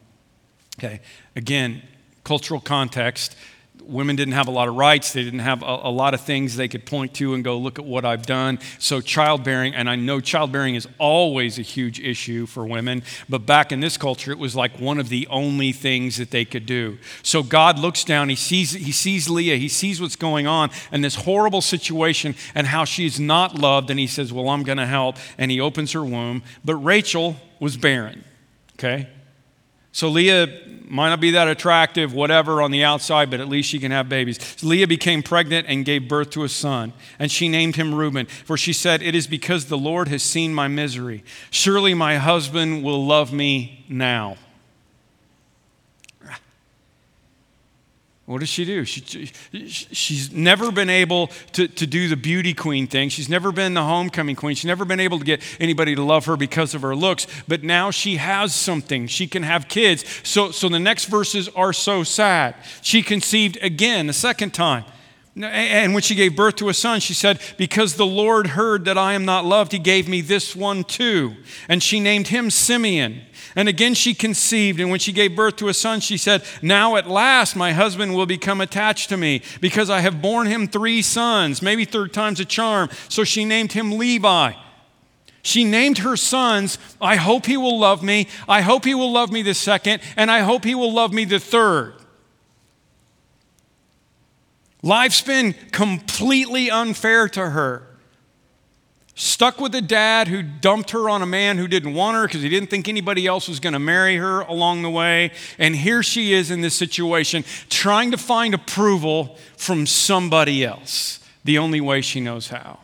Okay, 0.80 1.02
again, 1.36 1.84
cultural 2.24 2.60
context 2.60 3.36
women 3.88 4.16
didn't 4.16 4.34
have 4.34 4.48
a 4.48 4.52
lot 4.52 4.68
of 4.68 4.76
rights. 4.76 5.14
They 5.14 5.24
didn't 5.24 5.40
have 5.40 5.64
a, 5.64 5.80
a, 5.84 5.92
lot 5.92 6.14
of 6.14 6.22
things 6.22 6.56
they 6.56 6.68
could 6.68 6.86
point 6.86 7.14
to 7.16 7.34
and 7.34 7.44
go, 7.44 7.58
look 7.58 7.80
at 7.80 7.86
what 7.86 8.06
I've 8.06 8.26
done. 8.26 8.60
So, 8.80 9.02
childbearing, 9.02 9.74
and 9.74 9.90
I 9.90 9.96
know 9.96 10.20
childbearing 10.20 10.76
is 10.76 10.88
always 10.98 11.58
a 11.58 11.62
huge 11.62 12.00
issue 12.00 12.46
for 12.46 12.66
women, 12.66 13.04
but 13.30 13.46
back 13.46 13.72
in 13.72 13.80
this 13.80 13.98
culture, 13.98 14.32
it 14.32 14.40
was 14.40 14.56
like 14.56 14.80
one 14.80 15.00
of 15.00 15.10
the 15.10 15.28
only 15.30 15.72
things 15.72 16.18
that 16.18 16.32
they 16.32 16.46
could 16.46 16.66
do. 16.66 16.98
So, 17.24 17.44
God 17.44 17.80
looks 17.80 18.04
down, 18.04 18.30
He 18.30 18.36
sees, 18.36 18.72
he 18.74 18.92
sees 18.92 19.30
Leah, 19.30 19.58
He 19.58 19.70
sees 19.70 20.02
what's 20.02 20.16
going 20.16 20.48
on 20.48 20.70
and 20.92 21.04
this 21.04 21.16
horrible 21.16 21.62
situation 21.62 22.36
and 22.54 22.68
how 22.68 22.86
she's 22.86 23.20
not 23.20 23.56
loved, 23.58 23.90
and 23.90 24.00
He 24.00 24.08
says, 24.08 24.34
Well, 24.34 24.50
I'm 24.50 24.64
going 24.64 24.78
to 24.78 24.86
help. 24.86 25.18
And 25.38 25.52
He 25.52 25.60
opens 25.60 25.94
her 25.94 26.04
womb. 26.04 26.44
But 26.64 26.76
Rachel 26.76 27.38
was 27.60 27.78
barren, 27.78 28.24
okay? 28.76 29.08
So 29.98 30.10
Leah 30.10 30.48
might 30.86 31.10
not 31.10 31.20
be 31.20 31.32
that 31.32 31.48
attractive, 31.48 32.14
whatever, 32.14 32.62
on 32.62 32.70
the 32.70 32.84
outside, 32.84 33.32
but 33.32 33.40
at 33.40 33.50
least 33.50 33.68
she 33.68 33.80
can 33.80 33.92
have 33.92 34.08
babies. 34.08 34.38
So 34.56 34.68
Leah 34.68 34.86
became 34.86 35.24
pregnant 35.24 35.66
and 35.68 35.84
gave 35.84 36.08
birth 36.08 36.30
to 36.32 36.44
a 36.44 36.50
son, 36.50 36.94
and 37.18 37.32
she 37.32 37.50
named 37.50 37.78
him 37.78 37.96
Reuben, 37.96 38.28
for 38.28 38.58
she 38.58 38.74
said, 38.74 39.02
It 39.02 39.16
is 39.16 39.26
because 39.26 39.66
the 39.66 39.78
Lord 39.78 40.08
has 40.10 40.22
seen 40.22 40.54
my 40.54 40.68
misery. 40.68 41.24
Surely 41.50 41.96
my 41.96 42.18
husband 42.18 42.84
will 42.84 43.08
love 43.08 43.34
me 43.34 43.86
now. 43.90 44.38
What 48.28 48.42
does 48.42 48.50
she 48.50 48.66
do? 48.66 48.84
She, 48.84 49.06
she's 49.70 50.34
never 50.34 50.70
been 50.70 50.90
able 50.90 51.28
to, 51.54 51.66
to 51.66 51.88
do 51.88 52.10
the 52.10 52.18
beauty 52.18 52.54
queen 52.54 52.86
thing. 52.86 53.08
She's 53.08 53.30
never 53.30 53.54
been 53.54 53.74
the 53.74 53.84
homecoming 53.84 54.36
queen. 54.36 54.54
She's 54.54 54.66
never 54.66 54.84
been 54.84 55.00
able 55.00 55.18
to 55.20 55.24
get 55.24 55.42
anybody 55.62 55.96
to 55.96 56.04
love 56.04 56.26
her 56.26 56.36
because 56.36 56.76
of 56.76 56.82
her 56.82 56.94
looks. 56.94 57.26
But 57.48 57.64
now 57.64 57.90
she 57.90 58.18
has 58.18 58.54
something. 58.54 59.08
She 59.08 59.28
can 59.28 59.44
have 59.44 59.70
kids. 59.70 60.04
So, 60.28 60.52
so 60.52 60.68
the 60.68 60.78
next 60.78 61.06
verses 61.06 61.48
are 61.56 61.72
so 61.72 62.04
sad. 62.04 62.56
She 62.82 63.02
conceived 63.02 63.60
again, 63.62 64.10
a 64.10 64.14
second 64.14 64.54
time. 64.54 64.84
And 65.42 65.94
when 65.94 66.04
she 66.04 66.16
gave 66.16 66.36
birth 66.36 66.58
to 66.58 66.68
a 66.68 66.74
son, 66.74 67.00
she 67.00 67.14
said, 67.14 67.40
Because 67.58 67.94
the 67.94 68.06
Lord 68.06 68.48
heard 68.48 68.84
that 68.86 68.98
I 68.98 69.14
am 69.14 69.24
not 69.24 69.46
loved, 69.46 69.72
he 69.72 69.80
gave 69.80 70.10
me 70.10 70.20
this 70.20 70.54
one 70.54 70.84
too. 70.84 71.38
And 71.70 71.82
she 71.82 72.02
named 72.02 72.28
him 72.28 72.50
Simeon. 72.50 73.22
And 73.58 73.68
again 73.68 73.96
she 73.96 74.14
conceived, 74.14 74.80
and 74.80 74.92
when 74.92 75.00
she 75.00 75.12
gave 75.12 75.36
birth 75.36 75.56
to 75.56 75.68
a 75.68 75.74
son, 75.74 76.00
she 76.00 76.16
said, 76.16 76.44
Now 76.62 76.96
at 76.96 77.10
last 77.10 77.56
my 77.56 77.74
husband 77.74 78.14
will 78.14 78.28
become 78.28 78.62
attached 78.62 79.10
to 79.10 79.18
me, 79.18 79.42
because 79.60 79.90
I 79.90 80.02
have 80.02 80.22
borne 80.22 80.46
him 80.46 80.68
three 80.68 81.02
sons. 81.02 81.60
Maybe 81.64 81.84
third 81.84 82.14
time's 82.14 82.40
a 82.40 82.46
charm. 82.46 82.90
So 83.10 83.24
she 83.24 83.46
named 83.46 83.72
him 83.72 83.98
Levi. 83.98 84.54
She 85.42 85.64
named 85.64 85.98
her 86.00 86.16
sons, 86.16 86.78
I 87.02 87.16
hope 87.16 87.48
he 87.48 87.58
will 87.58 87.80
love 87.80 88.04
me, 88.04 88.28
I 88.48 88.62
hope 88.62 88.86
he 88.86 88.94
will 88.94 89.12
love 89.12 89.32
me 89.32 89.42
the 89.42 89.56
second, 89.56 90.04
and 90.16 90.30
I 90.30 90.42
hope 90.42 90.64
he 90.64 90.76
will 90.76 90.94
love 90.94 91.12
me 91.12 91.26
the 91.26 91.40
third. 91.40 91.96
Life's 94.84 95.22
been 95.22 95.54
completely 95.72 96.70
unfair 96.70 97.28
to 97.30 97.50
her. 97.50 97.88
Stuck 99.20 99.60
with 99.60 99.74
a 99.74 99.82
dad 99.82 100.28
who 100.28 100.44
dumped 100.44 100.92
her 100.92 101.10
on 101.10 101.24
a 101.24 101.26
man 101.26 101.58
who 101.58 101.68
didn't 101.68 101.96
want 101.96 102.16
her 102.16 102.28
because 102.28 102.44
he 102.44 102.50
didn't 102.50 102.70
think 102.70 102.88
anybody 102.88 103.26
else 103.26 103.48
was 103.48 103.60
going 103.60 103.74
to 103.74 103.80
marry 103.80 104.18
her 104.18 104.42
along 104.42 104.84
the 104.84 104.92
way. 104.92 105.32
And 105.58 105.76
here 105.76 106.04
she 106.04 106.34
is 106.34 106.52
in 106.52 106.62
this 106.62 106.76
situation 106.76 107.44
trying 107.68 108.12
to 108.12 108.18
find 108.18 108.54
approval 108.54 109.36
from 109.58 109.88
somebody 109.88 110.64
else, 110.64 111.20
the 111.44 111.58
only 111.58 111.82
way 111.82 112.02
she 112.02 112.22
knows 112.22 112.50
how. 112.50 112.78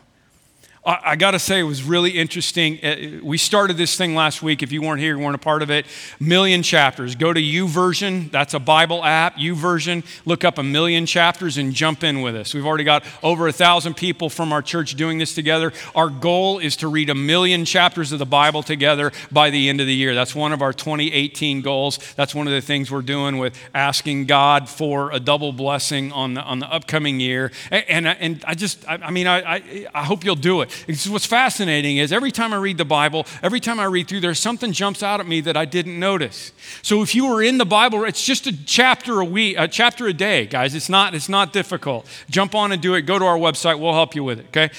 I, 0.86 1.16
got 1.16 1.30
to 1.30 1.38
say, 1.38 1.60
it 1.60 1.64
was 1.64 1.82
really 1.82 2.10
interesting. 2.10 2.78
Uh, 2.84 3.20
we 3.22 3.38
started 3.38 3.78
this 3.78 3.96
thing 3.96 4.14
last 4.14 4.42
week. 4.42 4.62
If 4.62 4.70
you 4.70 4.82
weren't 4.82 5.00
here, 5.00 5.16
you 5.16 5.22
weren't 5.22 5.34
a 5.34 5.38
part 5.38 5.62
of 5.62 5.70
it. 5.70 5.86
Million 6.20 6.62
chapters. 6.62 7.14
Go 7.14 7.32
to 7.32 7.40
YouVersion. 7.40 8.30
That's 8.30 8.52
a 8.52 8.58
Bible 8.58 9.02
app. 9.02 9.36
YouVersion. 9.36 10.04
Look 10.26 10.44
up 10.44 10.58
a 10.58 10.62
million 10.62 11.06
chapters 11.06 11.56
and 11.56 11.72
jump 11.72 12.04
in 12.04 12.20
with 12.20 12.36
us. 12.36 12.52
We've 12.52 12.66
already 12.66 12.84
got 12.84 13.02
over 13.22 13.48
a 13.48 13.52
thousand 13.52 13.94
people 13.94 14.28
from 14.28 14.52
our 14.52 14.60
church 14.60 14.94
doing 14.94 15.16
this 15.16 15.34
together. 15.34 15.72
Our 15.94 16.10
goal 16.10 16.58
is 16.58 16.76
to 16.76 16.88
read 16.88 17.08
a 17.08 17.14
million 17.14 17.64
chapters 17.64 18.12
of 18.12 18.18
the 18.18 18.26
Bible 18.26 18.62
together 18.62 19.10
by 19.32 19.48
the 19.48 19.70
end 19.70 19.80
of 19.80 19.86
the 19.86 19.94
year. 19.94 20.14
That's 20.14 20.34
one 20.34 20.52
of 20.52 20.60
our 20.60 20.74
2018 20.74 21.62
goals. 21.62 21.98
That's 22.14 22.34
one 22.34 22.46
of 22.46 22.52
the 22.52 22.60
things 22.60 22.90
we're 22.90 23.00
doing 23.00 23.38
with 23.38 23.58
asking 23.74 24.26
God 24.26 24.68
for 24.68 25.10
a 25.12 25.20
double 25.20 25.54
blessing 25.54 26.12
on 26.12 26.34
the, 26.34 26.42
on 26.42 26.58
the 26.58 26.70
upcoming 26.70 27.20
year. 27.20 27.52
And, 27.70 28.06
and, 28.06 28.06
and 28.06 28.44
I 28.46 28.52
just, 28.52 28.86
I, 28.86 28.96
I 28.96 29.10
mean, 29.10 29.26
I, 29.26 29.54
I, 29.54 29.86
I 29.94 30.04
hope 30.04 30.24
you'll 30.24 30.34
do 30.34 30.60
it. 30.60 30.73
What's 31.08 31.26
fascinating 31.26 31.96
is 31.96 32.12
every 32.12 32.30
time 32.30 32.52
I 32.52 32.56
read 32.56 32.78
the 32.78 32.84
Bible, 32.84 33.26
every 33.42 33.60
time 33.60 33.80
I 33.80 33.84
read 33.84 34.08
through, 34.08 34.20
there's 34.20 34.40
something 34.40 34.72
jumps 34.72 35.02
out 35.02 35.20
at 35.20 35.26
me 35.26 35.40
that 35.42 35.56
I 35.56 35.64
didn't 35.64 35.98
notice. 35.98 36.52
So 36.82 37.02
if 37.02 37.14
you 37.14 37.26
were 37.26 37.42
in 37.42 37.58
the 37.58 37.64
Bible, 37.64 38.04
it's 38.04 38.24
just 38.24 38.46
a 38.46 38.64
chapter 38.64 39.20
a 39.20 39.24
week, 39.24 39.56
a 39.58 39.68
chapter 39.68 40.06
a 40.06 40.12
day, 40.12 40.46
guys. 40.46 40.74
It's 40.74 40.88
not, 40.88 41.14
it's 41.14 41.28
not 41.28 41.52
difficult. 41.52 42.06
Jump 42.30 42.54
on 42.54 42.72
and 42.72 42.80
do 42.80 42.94
it. 42.94 43.02
Go 43.02 43.18
to 43.18 43.24
our 43.24 43.38
website. 43.38 43.78
We'll 43.78 43.92
help 43.92 44.14
you 44.14 44.24
with 44.24 44.40
it. 44.40 44.46
Okay. 44.48 44.70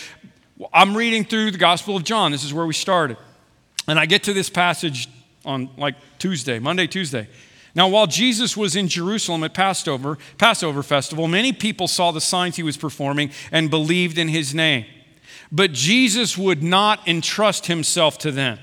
I'm 0.74 0.96
reading 0.96 1.26
through 1.26 1.52
the 1.52 1.58
Gospel 1.58 1.98
of 1.98 2.04
John. 2.04 2.32
This 2.32 2.44
is 2.44 2.54
where 2.54 2.66
we 2.66 2.74
started, 2.74 3.18
and 3.88 4.00
I 4.00 4.06
get 4.06 4.24
to 4.24 4.34
this 4.34 4.50
passage 4.50 5.10
on 5.44 5.70
like 5.78 5.96
Tuesday, 6.18 6.60
Monday, 6.60 6.88
Tuesday. 6.88 7.28
Now, 7.76 7.90
while 7.90 8.08
Jesus 8.08 8.56
was 8.56 8.78
in 8.78 8.88
Jerusalem 8.88 9.44
at 9.44 9.54
Passover, 9.54 10.18
Passover 10.38 10.82
festival, 10.82 11.28
many 11.28 11.52
people 11.52 11.90
saw 11.90 12.12
the 12.12 12.22
signs 12.22 12.56
he 12.56 12.64
was 12.64 12.78
performing 12.78 13.32
and 13.52 13.70
believed 13.70 14.18
in 14.18 14.30
his 14.30 14.56
name. 14.56 14.86
But 15.56 15.72
Jesus 15.72 16.38
would 16.38 16.62
not 16.62 17.08
entrust 17.08 17.68
himself 17.68 18.18
to 18.20 18.32
them, 18.32 18.60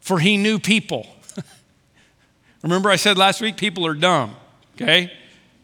for 0.00 0.18
he 0.18 0.38
knew 0.38 0.58
people. 0.58 1.06
Remember, 2.62 2.88
I 2.88 2.96
said 2.96 3.18
last 3.18 3.42
week, 3.42 3.58
people 3.58 3.86
are 3.86 3.92
dumb, 3.92 4.34
okay? 4.76 5.12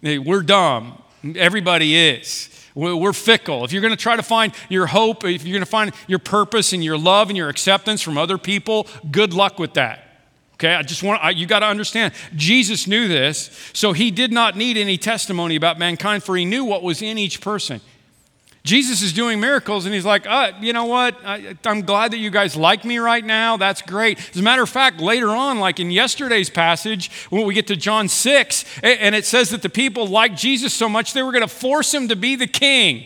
We're 0.02 0.42
dumb. 0.42 1.02
Everybody 1.37 1.96
is. 1.96 2.50
We're 2.74 3.14
fickle. 3.14 3.64
If 3.64 3.72
you're 3.72 3.80
going 3.80 3.94
to 3.94 4.02
try 4.02 4.14
to 4.14 4.22
find 4.22 4.52
your 4.68 4.88
hope, 4.88 5.24
if 5.24 5.42
you're 5.42 5.54
going 5.54 5.64
to 5.64 5.70
find 5.70 5.92
your 6.06 6.18
purpose 6.18 6.74
and 6.74 6.85
your 6.85 6.98
love 6.98 7.30
and 7.30 7.37
your 7.38 7.48
acceptance 7.48 8.02
from 8.02 8.18
other 8.18 8.37
people, 8.37 8.87
good 9.11 9.32
luck 9.32 9.58
with 9.58 9.72
that. 9.74 10.06
Okay, 10.56 10.74
I 10.74 10.82
just 10.82 11.02
want 11.02 11.24
I, 11.24 11.30
you 11.30 11.46
got 11.46 11.61
to 11.61 11.66
understand. 11.66 12.12
Jesus 12.37 12.87
knew 12.87 13.08
this, 13.08 13.58
so 13.72 13.94
he 13.94 14.11
did 14.11 14.32
not 14.32 14.54
need 14.54 14.76
any 14.76 14.98
testimony 14.98 15.56
about 15.56 15.78
mankind, 15.78 16.24
for 16.24 16.37
he 16.37 16.44
knew 16.44 16.62
what 16.62 16.82
was 16.82 17.00
in 17.00 17.16
each 17.16 17.40
person. 17.40 17.80
Jesus 18.64 19.03
is 19.03 19.12
doing 19.12 19.40
miracles, 19.40 19.87
and 19.87 19.94
he's 19.94 20.05
like, 20.05 20.25
uh, 20.25 20.53
you 20.61 20.72
know 20.72 20.85
what? 20.85 21.16
I, 21.25 21.57
am 21.64 21.83
glad 21.83 22.12
that 22.12 22.18
you 22.18 22.31
guys 22.31 22.55
like 22.55 22.85
me 22.85 22.98
right 22.98 23.25
now. 23.25 23.57
That's 23.57 23.83
great. 23.83 24.20
As 24.31 24.37
a 24.37 24.42
matter 24.42 24.62
of 24.62 24.68
fact, 24.68 25.01
later 25.01 25.31
on, 25.31 25.59
like 25.59 25.81
in 25.81 25.90
yesterday's 25.90 26.48
passage, 26.48 27.11
when 27.31 27.44
we 27.44 27.55
get 27.55 27.66
to 27.68 27.77
John 27.77 28.09
6, 28.09 28.64
and 28.85 29.16
it 29.16 29.25
says 29.25 29.51
that 29.51 29.62
the 29.62 29.68
people 29.68 30.07
liked 30.07 30.37
Jesus 30.37 30.72
so 30.72 30.88
much 30.88 31.12
they 31.12 31.25
were 31.25 31.33
going 31.33 31.42
to 31.42 31.48
force 31.48 31.92
him 31.92 32.07
to 32.09 32.16
be 32.16 32.37
the 32.37 32.46
king. 32.46 33.05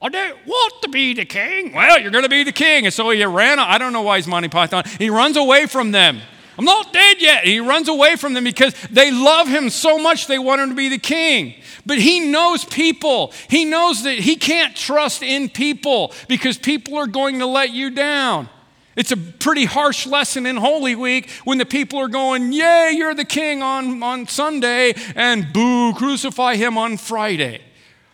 I 0.00 0.08
don't 0.08 0.46
want 0.46 0.74
to 0.82 0.88
be 0.88 1.14
the 1.14 1.24
king. 1.24 1.74
Well, 1.74 2.00
you're 2.00 2.12
going 2.12 2.24
to 2.24 2.30
be 2.30 2.44
the 2.44 2.52
king. 2.52 2.86
And 2.86 2.94
so 2.94 3.10
he 3.10 3.22
ran, 3.24 3.58
I 3.58 3.76
don't 3.76 3.92
know 3.92 4.02
why 4.02 4.16
he's 4.16 4.26
Monty 4.26 4.48
Python. 4.48 4.84
He 4.98 5.10
runs 5.10 5.36
away 5.36 5.66
from 5.66 5.90
them. 5.90 6.20
I'm 6.60 6.66
not 6.66 6.92
dead 6.92 7.22
yet. 7.22 7.46
He 7.46 7.58
runs 7.58 7.88
away 7.88 8.16
from 8.16 8.34
them 8.34 8.44
because 8.44 8.74
they 8.90 9.10
love 9.10 9.48
him 9.48 9.70
so 9.70 9.98
much 9.98 10.26
they 10.26 10.38
want 10.38 10.60
him 10.60 10.68
to 10.68 10.74
be 10.74 10.90
the 10.90 10.98
king. 10.98 11.54
But 11.86 11.96
he 11.96 12.20
knows 12.20 12.66
people. 12.66 13.32
He 13.48 13.64
knows 13.64 14.02
that 14.02 14.18
he 14.18 14.36
can't 14.36 14.76
trust 14.76 15.22
in 15.22 15.48
people 15.48 16.12
because 16.28 16.58
people 16.58 16.98
are 16.98 17.06
going 17.06 17.38
to 17.38 17.46
let 17.46 17.70
you 17.70 17.88
down. 17.88 18.50
It's 18.94 19.10
a 19.10 19.16
pretty 19.16 19.64
harsh 19.64 20.06
lesson 20.06 20.44
in 20.44 20.56
Holy 20.56 20.94
Week 20.94 21.30
when 21.44 21.56
the 21.56 21.64
people 21.64 21.98
are 21.98 22.08
going, 22.08 22.52
Yay, 22.52 22.92
you're 22.94 23.14
the 23.14 23.24
king 23.24 23.62
on, 23.62 24.02
on 24.02 24.26
Sunday, 24.26 24.92
and 25.16 25.50
boo, 25.54 25.94
crucify 25.94 26.56
him 26.56 26.76
on 26.76 26.98
Friday. 26.98 27.62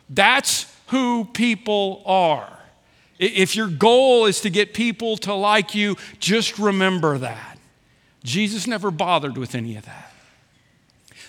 That's 0.09 0.73
who 0.87 1.25
people 1.25 2.05
are. 2.07 2.61
If 3.19 3.57
your 3.57 3.67
goal 3.67 4.27
is 4.27 4.43
to 4.43 4.51
get 4.51 4.73
people 4.73 5.17
to 5.17 5.35
like 5.35 5.75
you, 5.75 5.97
just 6.21 6.61
remember 6.61 7.19
that. 7.19 7.56
Jesus 8.27 8.67
never 8.67 8.91
bothered 8.91 9.39
with 9.39 9.55
any 9.55 9.77
of 9.77 9.87
that. 9.87 10.13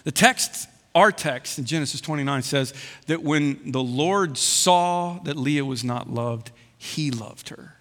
The 0.04 0.12
text 0.12 0.68
our 0.96 1.12
text 1.12 1.60
in 1.60 1.66
Genesis 1.66 2.02
29 2.02 2.42
says 2.42 2.74
that 3.06 3.22
when 3.22 3.72
the 3.72 3.84
Lord 3.84 4.36
saw 4.36 5.20
that 5.26 5.38
Leah 5.38 5.64
was 5.64 5.84
not 5.84 6.10
loved, 6.10 6.50
he 6.76 7.12
loved 7.12 7.50
her. 7.50 7.76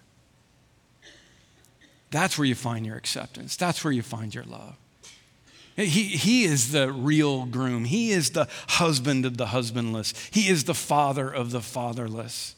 That's 2.11 2.37
where 2.37 2.45
you 2.45 2.53
find 2.53 2.85
your 2.85 2.95
acceptance. 2.95 3.55
That's 3.55 3.83
where 3.83 3.91
you 3.91 4.03
find 4.03 4.35
your 4.35 4.43
love. 4.43 4.75
He, 5.75 6.03
he 6.03 6.43
is 6.43 6.71
the 6.71 6.91
real 6.91 7.45
groom. 7.45 7.85
He 7.85 8.11
is 8.11 8.31
the 8.31 8.47
husband 8.67 9.25
of 9.25 9.37
the 9.37 9.47
husbandless. 9.47 10.13
He 10.31 10.47
is 10.47 10.65
the 10.65 10.75
father 10.75 11.27
of 11.27 11.49
the 11.49 11.61
fatherless. 11.61 12.55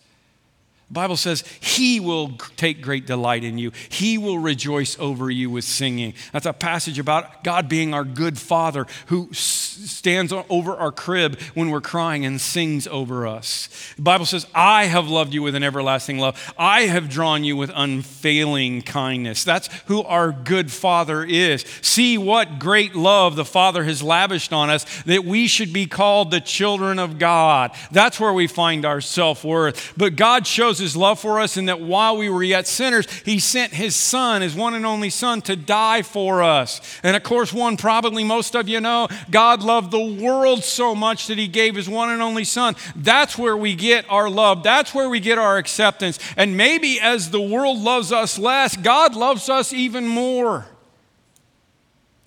The 0.89 0.93
Bible 0.93 1.17
says 1.17 1.43
he 1.59 1.99
will 1.99 2.29
take 2.57 2.81
great 2.81 3.05
delight 3.05 3.43
in 3.43 3.59
you. 3.59 3.71
He 3.89 4.17
will 4.17 4.39
rejoice 4.39 4.97
over 4.97 5.29
you 5.29 5.51
with 5.51 5.63
singing. 5.63 6.15
That's 6.33 6.47
a 6.47 6.53
passage 6.53 6.97
about 6.97 7.43
God 7.43 7.69
being 7.69 7.93
our 7.93 8.03
good 8.03 8.39
father 8.39 8.87
who 9.05 9.31
stands 9.31 10.33
over 10.33 10.75
our 10.75 10.91
crib 10.91 11.39
when 11.53 11.69
we're 11.69 11.79
crying 11.79 12.25
and 12.25 12.41
sings 12.41 12.87
over 12.87 13.27
us. 13.27 13.93
The 13.97 14.01
Bible 14.01 14.25
says, 14.25 14.47
I 14.55 14.85
have 14.85 15.07
loved 15.07 15.31
you 15.31 15.43
with 15.43 15.53
an 15.53 15.63
everlasting 15.63 16.17
love. 16.17 16.53
I 16.57 16.81
have 16.81 17.07
drawn 17.07 17.43
you 17.43 17.55
with 17.55 17.71
unfailing 17.75 18.81
kindness. 18.81 19.43
That's 19.43 19.67
who 19.85 20.01
our 20.03 20.31
good 20.31 20.71
father 20.71 21.23
is. 21.23 21.65
See 21.83 22.17
what 22.17 22.57
great 22.57 22.95
love 22.95 23.35
the 23.35 23.45
Father 23.45 23.83
has 23.83 24.01
lavished 24.01 24.51
on 24.51 24.71
us 24.71 25.03
that 25.03 25.23
we 25.23 25.47
should 25.47 25.71
be 25.71 25.85
called 25.85 26.31
the 26.31 26.41
children 26.41 26.97
of 26.97 27.19
God. 27.19 27.71
That's 27.91 28.19
where 28.19 28.33
we 28.33 28.47
find 28.47 28.85
our 28.85 29.01
self 29.01 29.43
worth. 29.43 29.93
But 29.95 30.15
God 30.15 30.47
shows 30.47 30.78
his 30.79 30.95
love 30.95 31.19
for 31.19 31.39
us, 31.39 31.57
and 31.57 31.69
that 31.69 31.81
while 31.81 32.17
we 32.17 32.29
were 32.29 32.43
yet 32.43 32.67
sinners, 32.67 33.07
he 33.21 33.39
sent 33.39 33.73
his 33.73 33.95
son, 33.95 34.41
his 34.41 34.55
one 34.55 34.73
and 34.73 34.85
only 34.85 35.09
son, 35.09 35.41
to 35.43 35.55
die 35.55 36.01
for 36.01 36.41
us. 36.41 36.99
And 37.03 37.15
of 37.15 37.23
course, 37.23 37.53
one 37.53 37.77
probably 37.77 38.23
most 38.23 38.55
of 38.55 38.67
you 38.67 38.81
know 38.81 39.07
God 39.29 39.61
loved 39.61 39.91
the 39.91 40.21
world 40.21 40.63
so 40.63 40.95
much 40.95 41.27
that 41.27 41.37
he 41.37 41.47
gave 41.47 41.75
his 41.75 41.89
one 41.89 42.09
and 42.09 42.21
only 42.21 42.43
son. 42.43 42.75
That's 42.95 43.37
where 43.37 43.57
we 43.57 43.75
get 43.75 44.05
our 44.09 44.29
love, 44.29 44.63
that's 44.63 44.93
where 44.93 45.09
we 45.09 45.19
get 45.19 45.37
our 45.37 45.57
acceptance. 45.57 46.19
And 46.35 46.57
maybe 46.57 46.99
as 46.99 47.29
the 47.29 47.41
world 47.41 47.79
loves 47.79 48.11
us 48.11 48.39
less, 48.39 48.75
God 48.75 49.15
loves 49.15 49.49
us 49.49 49.73
even 49.73 50.07
more. 50.07 50.65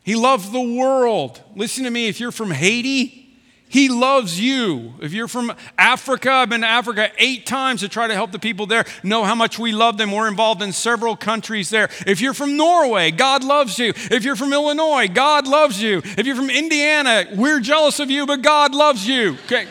He 0.05 0.17
loved 0.17 0.53
the 0.53 0.61
world. 0.61 1.41
Listen 1.55 1.85
to 1.85 1.91
me, 1.91 2.09
if 2.09 2.19
you're 2.19 2.33
from 2.33 2.51
Haiti, 2.51 3.22
he 3.73 3.89
loves 3.89 4.39
you. 4.39 4.93
If 5.01 5.15
you're 5.15 5.29
from 5.29 5.51
Africa, 5.79 6.31
I've 6.31 6.51
been 6.51 6.61
to 6.61 6.67
Africa 6.67 7.11
eight 7.17 7.47
times 7.47 7.81
to 7.81 7.89
try 7.89 8.07
to 8.07 8.13
help 8.13 8.31
the 8.31 8.39
people 8.39 8.67
there 8.67 8.85
know 9.03 9.25
how 9.25 9.35
much 9.35 9.59
we 9.59 9.73
love 9.73 9.97
them. 9.97 10.13
We're 10.13 10.29
involved 10.29 10.61
in 10.61 10.75
several 10.75 11.17
countries 11.17 11.71
there. 11.71 11.89
If 12.07 12.21
you're 12.21 12.35
from 12.35 12.59
Norway, 12.59 13.13
God 13.13 13.43
loves 13.43 13.79
you. 13.79 13.95
If 13.97 14.25
you're 14.25 14.37
from 14.37 14.53
Illinois, 14.53 15.09
God 15.09 15.47
loves 15.47 15.81
you. 15.81 16.03
If 16.05 16.27
you're 16.27 16.37
from 16.37 16.51
Indiana, 16.51 17.25
we're 17.35 17.61
jealous 17.61 17.99
of 17.99 18.11
you, 18.11 18.27
but 18.27 18.43
God 18.43 18.75
loves 18.75 19.09
you. 19.09 19.39
Okay. 19.47 19.67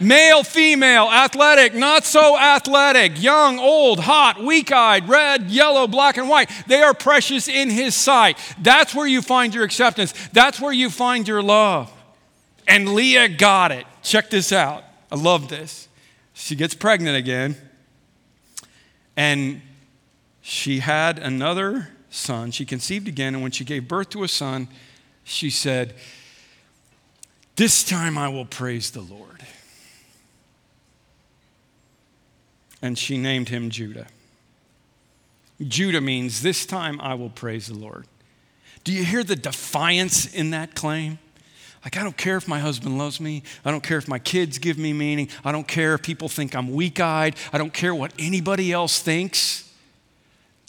Male, 0.00 0.44
female, 0.44 1.08
athletic, 1.10 1.74
not 1.74 2.04
so 2.04 2.38
athletic, 2.38 3.22
young, 3.22 3.58
old, 3.58 4.00
hot, 4.00 4.38
weak 4.38 4.70
eyed, 4.70 5.08
red, 5.08 5.44
yellow, 5.44 5.86
black, 5.86 6.18
and 6.18 6.28
white. 6.28 6.50
They 6.66 6.82
are 6.82 6.92
precious 6.92 7.48
in 7.48 7.70
His 7.70 7.94
sight. 7.94 8.36
That's 8.60 8.94
where 8.94 9.06
you 9.06 9.22
find 9.22 9.54
your 9.54 9.64
acceptance. 9.64 10.12
That's 10.34 10.60
where 10.60 10.74
you 10.74 10.90
find 10.90 11.26
your 11.26 11.42
love. 11.42 11.90
And 12.66 12.94
Leah 12.94 13.28
got 13.28 13.72
it. 13.72 13.86
Check 14.02 14.30
this 14.30 14.52
out. 14.52 14.84
I 15.10 15.16
love 15.16 15.48
this. 15.48 15.88
She 16.34 16.56
gets 16.56 16.74
pregnant 16.74 17.16
again, 17.16 17.56
and 19.16 19.62
she 20.42 20.80
had 20.80 21.18
another 21.18 21.88
son. 22.10 22.50
She 22.50 22.66
conceived 22.66 23.08
again, 23.08 23.34
and 23.34 23.42
when 23.42 23.52
she 23.52 23.64
gave 23.64 23.88
birth 23.88 24.10
to 24.10 24.24
a 24.24 24.28
son, 24.28 24.68
she 25.24 25.48
said, 25.48 25.94
This 27.56 27.84
time 27.84 28.18
I 28.18 28.28
will 28.28 28.44
praise 28.44 28.90
the 28.90 29.00
Lord. 29.00 29.44
And 32.82 32.98
she 32.98 33.16
named 33.16 33.48
him 33.48 33.70
Judah. 33.70 34.06
Judah 35.66 36.00
means, 36.00 36.42
This 36.42 36.66
time 36.66 37.00
I 37.00 37.14
will 37.14 37.30
praise 37.30 37.68
the 37.68 37.74
Lord. 37.74 38.06
Do 38.84 38.92
you 38.92 39.04
hear 39.04 39.24
the 39.24 39.36
defiance 39.36 40.32
in 40.32 40.50
that 40.50 40.74
claim? 40.74 41.18
Like, 41.86 41.96
I 41.98 42.02
don't 42.02 42.16
care 42.16 42.36
if 42.36 42.48
my 42.48 42.58
husband 42.58 42.98
loves 42.98 43.20
me. 43.20 43.44
I 43.64 43.70
don't 43.70 43.80
care 43.80 43.96
if 43.96 44.08
my 44.08 44.18
kids 44.18 44.58
give 44.58 44.76
me 44.76 44.92
meaning. 44.92 45.28
I 45.44 45.52
don't 45.52 45.68
care 45.68 45.94
if 45.94 46.02
people 46.02 46.28
think 46.28 46.56
I'm 46.56 46.72
weak 46.72 46.98
eyed. 46.98 47.36
I 47.52 47.58
don't 47.58 47.72
care 47.72 47.94
what 47.94 48.12
anybody 48.18 48.72
else 48.72 49.00
thinks. 49.00 49.72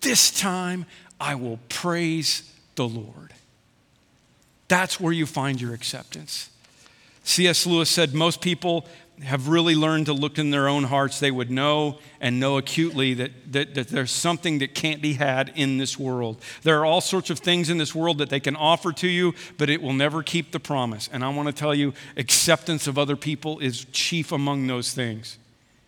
This 0.03 0.29
time, 0.29 0.85
I 1.19 1.33
will 1.33 1.57
praise 1.69 2.53
the 2.75 2.87
Lord. 2.87 3.33
That's 4.67 4.99
where 4.99 5.11
you 5.11 5.25
find 5.25 5.59
your 5.59 5.73
acceptance. 5.73 6.51
C.S. 7.23 7.65
Lewis 7.65 7.89
said 7.89 8.13
most 8.13 8.39
people 8.39 8.85
have 9.23 9.47
really 9.47 9.75
learned 9.75 10.05
to 10.05 10.13
look 10.13 10.37
in 10.37 10.51
their 10.51 10.67
own 10.67 10.83
hearts, 10.83 11.19
they 11.19 11.31
would 11.31 11.49
know 11.49 11.99
and 12.19 12.39
know 12.39 12.57
acutely 12.57 13.15
that, 13.15 13.31
that, 13.51 13.73
that, 13.73 13.87
there's 13.87 14.11
something 14.11 14.59
that 14.59 14.75
can't 14.75 15.01
be 15.01 15.13
had 15.13 15.51
in 15.55 15.77
this 15.77 15.97
world. 15.97 16.41
There 16.63 16.79
are 16.79 16.85
all 16.85 17.01
sorts 17.01 17.29
of 17.29 17.39
things 17.39 17.69
in 17.69 17.77
this 17.77 17.95
world 17.95 18.19
that 18.19 18.29
they 18.29 18.39
can 18.39 18.55
offer 18.55 18.91
to 18.93 19.07
you, 19.07 19.33
but 19.57 19.69
it 19.69 19.81
will 19.81 19.93
never 19.93 20.21
keep 20.21 20.51
the 20.51 20.59
promise. 20.59 21.09
And 21.11 21.23
I 21.23 21.29
want 21.29 21.47
to 21.47 21.53
tell 21.53 21.73
you, 21.73 21.93
acceptance 22.15 22.85
of 22.87 22.97
other 22.97 23.15
people 23.15 23.59
is 23.59 23.85
chief 23.85 24.31
among 24.31 24.67
those 24.67 24.93
things. 24.93 25.37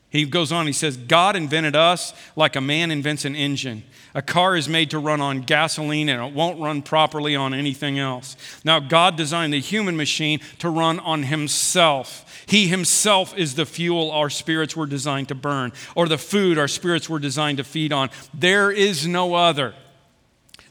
He 0.09 0.25
goes 0.25 0.51
on, 0.51 0.65
he 0.65 0.73
says, 0.73 0.97
God 0.97 1.35
invented 1.35 1.75
us 1.75 2.13
like 2.35 2.55
a 2.55 2.61
man 2.61 2.89
invents 2.89 3.25
an 3.25 3.35
engine. 3.35 3.83
A 4.15 4.23
car 4.23 4.55
is 4.55 4.67
made 4.67 4.89
to 4.89 4.97
run 4.97 5.21
on 5.21 5.41
gasoline 5.41 6.09
and 6.09 6.25
it 6.25 6.33
won't 6.33 6.59
run 6.59 6.81
properly 6.81 7.35
on 7.35 7.53
anything 7.53 7.99
else. 7.99 8.35
Now, 8.63 8.79
God 8.79 9.15
designed 9.15 9.53
the 9.53 9.59
human 9.59 9.95
machine 9.95 10.39
to 10.59 10.69
run 10.69 10.99
on 10.99 11.23
himself. 11.23 12.43
He 12.47 12.67
himself 12.67 13.37
is 13.37 13.53
the 13.53 13.67
fuel 13.67 14.09
our 14.09 14.31
spirits 14.31 14.75
were 14.75 14.87
designed 14.87 15.27
to 15.27 15.35
burn, 15.35 15.71
or 15.95 16.07
the 16.07 16.17
food 16.17 16.57
our 16.57 16.67
spirits 16.67 17.07
were 17.07 17.19
designed 17.19 17.59
to 17.59 17.63
feed 17.63 17.93
on. 17.93 18.09
There 18.33 18.71
is 18.71 19.05
no 19.05 19.35
other. 19.35 19.75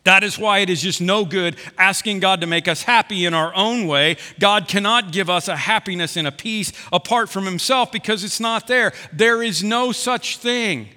That 0.09 0.25
is 0.25 0.39
why 0.39 0.61
it 0.61 0.71
is 0.71 0.81
just 0.81 1.03
no 1.03 1.27
good 1.27 1.57
asking 1.77 2.21
God 2.21 2.41
to 2.41 2.47
make 2.47 2.67
us 2.67 2.83
happy 2.83 3.27
in 3.27 3.35
our 3.35 3.55
own 3.55 3.87
way. 3.87 4.17
God 4.41 4.67
cannot 4.67 5.13
give 5.13 5.29
us 5.29 5.49
a 5.49 5.55
happiness 5.55 6.17
and 6.17 6.27
a 6.27 6.33
peace 6.33 6.73
apart 6.91 7.29
from 7.29 7.45
Himself 7.45 7.93
because 7.93 8.25
it's 8.25 8.41
not 8.41 8.67
there. 8.69 8.95
There 9.13 9.43
is 9.43 9.63
no 9.63 9.93
such 9.93 10.39
thing. 10.39 10.89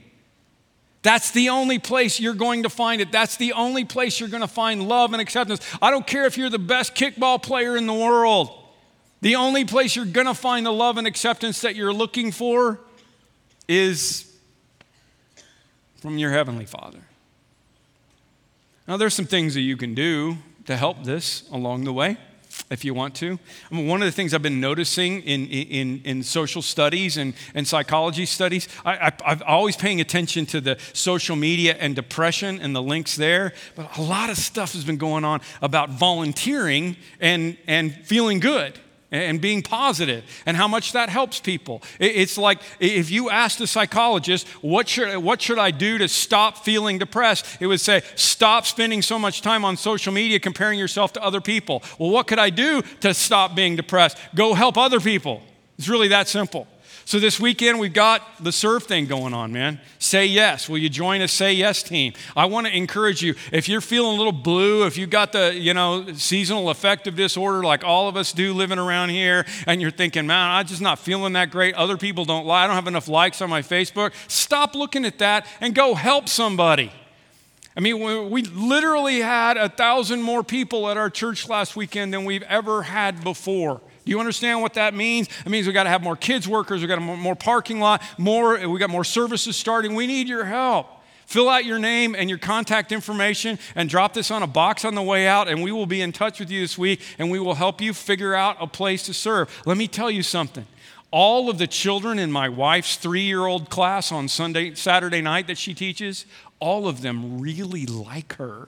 That's 1.01 1.31
the 1.31 1.49
only 1.49 1.77
place 1.77 2.21
you're 2.21 2.33
going 2.33 2.63
to 2.63 2.69
find 2.69 3.01
it. 3.01 3.11
That's 3.11 3.35
the 3.35 3.51
only 3.51 3.83
place 3.83 4.17
you're 4.17 4.29
going 4.29 4.43
to 4.43 4.47
find 4.47 4.87
love 4.87 5.11
and 5.11 5.21
acceptance. 5.21 5.59
I 5.81 5.91
don't 5.91 6.07
care 6.07 6.25
if 6.25 6.37
you're 6.37 6.49
the 6.49 6.57
best 6.57 6.95
kickball 6.95 7.43
player 7.43 7.75
in 7.75 7.87
the 7.87 7.93
world. 7.93 8.49
The 9.19 9.35
only 9.35 9.65
place 9.65 9.93
you're 9.93 10.05
going 10.05 10.27
to 10.27 10.33
find 10.33 10.65
the 10.65 10.71
love 10.71 10.97
and 10.97 11.05
acceptance 11.05 11.59
that 11.59 11.75
you're 11.75 11.91
looking 11.91 12.31
for 12.31 12.79
is 13.67 14.33
from 15.97 16.17
your 16.17 16.31
Heavenly 16.31 16.65
Father. 16.65 17.01
Now, 18.87 18.97
there's 18.97 19.13
some 19.13 19.25
things 19.25 19.53
that 19.53 19.61
you 19.61 19.77
can 19.77 19.93
do 19.93 20.37
to 20.65 20.75
help 20.75 21.03
this 21.03 21.47
along 21.51 21.83
the 21.83 21.93
way 21.93 22.17
if 22.69 22.83
you 22.83 22.93
want 22.93 23.15
to. 23.15 23.39
I 23.71 23.75
mean, 23.75 23.87
one 23.87 24.01
of 24.01 24.05
the 24.05 24.11
things 24.11 24.33
I've 24.33 24.41
been 24.41 24.59
noticing 24.59 25.21
in, 25.21 25.47
in, 25.47 26.01
in 26.03 26.23
social 26.23 26.61
studies 26.61 27.17
and, 27.17 27.33
and 27.53 27.67
psychology 27.67 28.25
studies, 28.25 28.67
I, 28.85 29.11
I, 29.25 29.31
am 29.31 29.43
always 29.45 29.75
paying 29.75 30.01
attention 30.01 30.45
to 30.47 30.61
the 30.61 30.77
social 30.93 31.35
media 31.35 31.75
and 31.79 31.95
depression 31.95 32.59
and 32.59 32.75
the 32.75 32.81
links 32.81 33.15
there. 33.15 33.53
But 33.75 33.97
a 33.97 34.01
lot 34.01 34.29
of 34.29 34.37
stuff 34.37 34.73
has 34.73 34.83
been 34.83 34.97
going 34.97 35.25
on 35.25 35.41
about 35.61 35.89
volunteering 35.91 36.97
and, 37.19 37.57
and 37.67 37.93
feeling 38.05 38.39
good 38.39 38.79
and 39.11 39.41
being 39.41 39.61
positive 39.61 40.23
and 40.45 40.55
how 40.55 40.67
much 40.67 40.93
that 40.93 41.09
helps 41.09 41.39
people. 41.39 41.81
It's 41.99 42.37
like 42.37 42.59
if 42.79 43.11
you 43.11 43.29
asked 43.29 43.59
a 43.61 43.67
psychologist, 43.67 44.47
what 44.61 44.87
should, 44.87 45.17
what 45.17 45.41
should 45.41 45.59
I 45.59 45.71
do 45.71 45.97
to 45.97 46.07
stop 46.07 46.59
feeling 46.59 46.97
depressed? 46.97 47.45
It 47.59 47.67
would 47.67 47.81
say, 47.81 48.01
stop 48.15 48.65
spending 48.65 49.01
so 49.01 49.19
much 49.19 49.41
time 49.41 49.65
on 49.65 49.75
social 49.77 50.13
media 50.13 50.39
comparing 50.39 50.79
yourself 50.79 51.13
to 51.13 51.23
other 51.23 51.41
people. 51.41 51.83
Well, 51.99 52.09
what 52.09 52.27
could 52.27 52.39
I 52.39 52.49
do 52.49 52.81
to 53.01 53.13
stop 53.13 53.53
being 53.55 53.75
depressed? 53.75 54.17
Go 54.33 54.53
help 54.53 54.77
other 54.77 54.99
people. 54.99 55.41
It's 55.77 55.89
really 55.89 56.09
that 56.09 56.27
simple. 56.27 56.67
So 57.11 57.19
this 57.19 57.41
weekend 57.41 57.77
we've 57.77 57.91
got 57.91 58.21
the 58.41 58.53
serve 58.53 58.83
thing 58.83 59.05
going 59.05 59.33
on, 59.33 59.51
man. 59.51 59.81
Say 59.99 60.27
yes. 60.27 60.69
Will 60.69 60.77
you 60.77 60.87
join 60.87 61.19
a 61.19 61.27
say 61.27 61.51
yes 61.51 61.83
team? 61.83 62.13
I 62.37 62.45
want 62.45 62.67
to 62.67 62.73
encourage 62.73 63.21
you. 63.21 63.35
If 63.51 63.67
you're 63.67 63.81
feeling 63.81 64.13
a 64.13 64.17
little 64.17 64.31
blue, 64.31 64.85
if 64.85 64.97
you've 64.97 65.09
got 65.09 65.33
the, 65.33 65.53
you 65.53 65.73
know, 65.73 66.13
seasonal 66.13 66.69
affective 66.69 67.17
disorder 67.17 67.63
like 67.63 67.83
all 67.83 68.07
of 68.07 68.15
us 68.15 68.31
do 68.31 68.53
living 68.53 68.79
around 68.79 69.09
here, 69.09 69.45
and 69.67 69.81
you're 69.81 69.91
thinking, 69.91 70.25
man, 70.25 70.51
I'm 70.51 70.65
just 70.65 70.79
not 70.81 70.99
feeling 70.99 71.33
that 71.33 71.51
great. 71.51 71.75
Other 71.75 71.97
people 71.97 72.23
don't 72.23 72.45
like, 72.45 72.63
I 72.63 72.67
don't 72.67 72.77
have 72.77 72.87
enough 72.87 73.09
likes 73.09 73.41
on 73.41 73.49
my 73.49 73.61
Facebook. 73.61 74.13
Stop 74.29 74.73
looking 74.73 75.03
at 75.03 75.19
that 75.19 75.45
and 75.59 75.75
go 75.75 75.95
help 75.95 76.29
somebody. 76.29 76.93
I 77.75 77.81
mean, 77.81 78.29
we 78.29 78.43
literally 78.43 79.19
had 79.19 79.57
a 79.57 79.67
thousand 79.67 80.21
more 80.21 80.45
people 80.45 80.89
at 80.89 80.95
our 80.95 81.09
church 81.09 81.49
last 81.49 81.75
weekend 81.75 82.13
than 82.13 82.23
we've 82.23 82.43
ever 82.43 82.83
had 82.83 83.21
before. 83.21 83.81
Do 84.03 84.09
you 84.11 84.19
understand 84.19 84.61
what 84.61 84.73
that 84.75 84.93
means? 84.93 85.29
It 85.45 85.49
means 85.49 85.67
we 85.67 85.73
got 85.73 85.83
to 85.83 85.89
have 85.89 86.01
more 86.01 86.15
kids 86.15 86.47
workers, 86.47 86.81
we 86.81 86.87
got 86.87 87.01
more 87.01 87.35
parking 87.35 87.79
lot, 87.79 88.01
more 88.17 88.67
we 88.67 88.79
got 88.79 88.89
more 88.89 89.03
services 89.03 89.55
starting. 89.55 89.93
We 89.93 90.07
need 90.07 90.27
your 90.27 90.45
help. 90.45 90.87
Fill 91.31 91.47
out 91.47 91.63
your 91.63 91.79
name 91.79 92.13
and 92.13 92.29
your 92.29 92.39
contact 92.39 92.91
information 92.91 93.57
and 93.75 93.87
drop 93.89 94.13
this 94.13 94.31
on 94.31 94.43
a 94.43 94.47
box 94.47 94.83
on 94.83 94.95
the 94.95 95.01
way 95.01 95.27
out, 95.27 95.47
and 95.47 95.63
we 95.63 95.71
will 95.71 95.85
be 95.85 96.01
in 96.01 96.11
touch 96.11 96.41
with 96.41 96.51
you 96.51 96.59
this 96.59 96.77
week 96.77 96.99
and 97.19 97.31
we 97.31 97.39
will 97.39 97.53
help 97.53 97.79
you 97.79 97.93
figure 97.93 98.33
out 98.33 98.57
a 98.59 98.67
place 98.67 99.03
to 99.03 99.13
serve. 99.13 99.49
Let 99.65 99.77
me 99.77 99.87
tell 99.87 100.11
you 100.11 100.23
something. 100.23 100.65
All 101.09 101.49
of 101.49 101.57
the 101.57 101.67
children 101.67 102.19
in 102.19 102.31
my 102.31 102.49
wife's 102.49 102.97
three 102.97 103.21
year 103.21 103.45
old 103.45 103.69
class 103.69 104.11
on 104.11 104.27
Sunday, 104.27 104.73
Saturday 104.73 105.21
night 105.21 105.47
that 105.47 105.57
she 105.57 105.73
teaches, 105.73 106.25
all 106.59 106.87
of 106.87 107.01
them 107.01 107.39
really 107.39 107.85
like 107.85 108.33
her. 108.35 108.67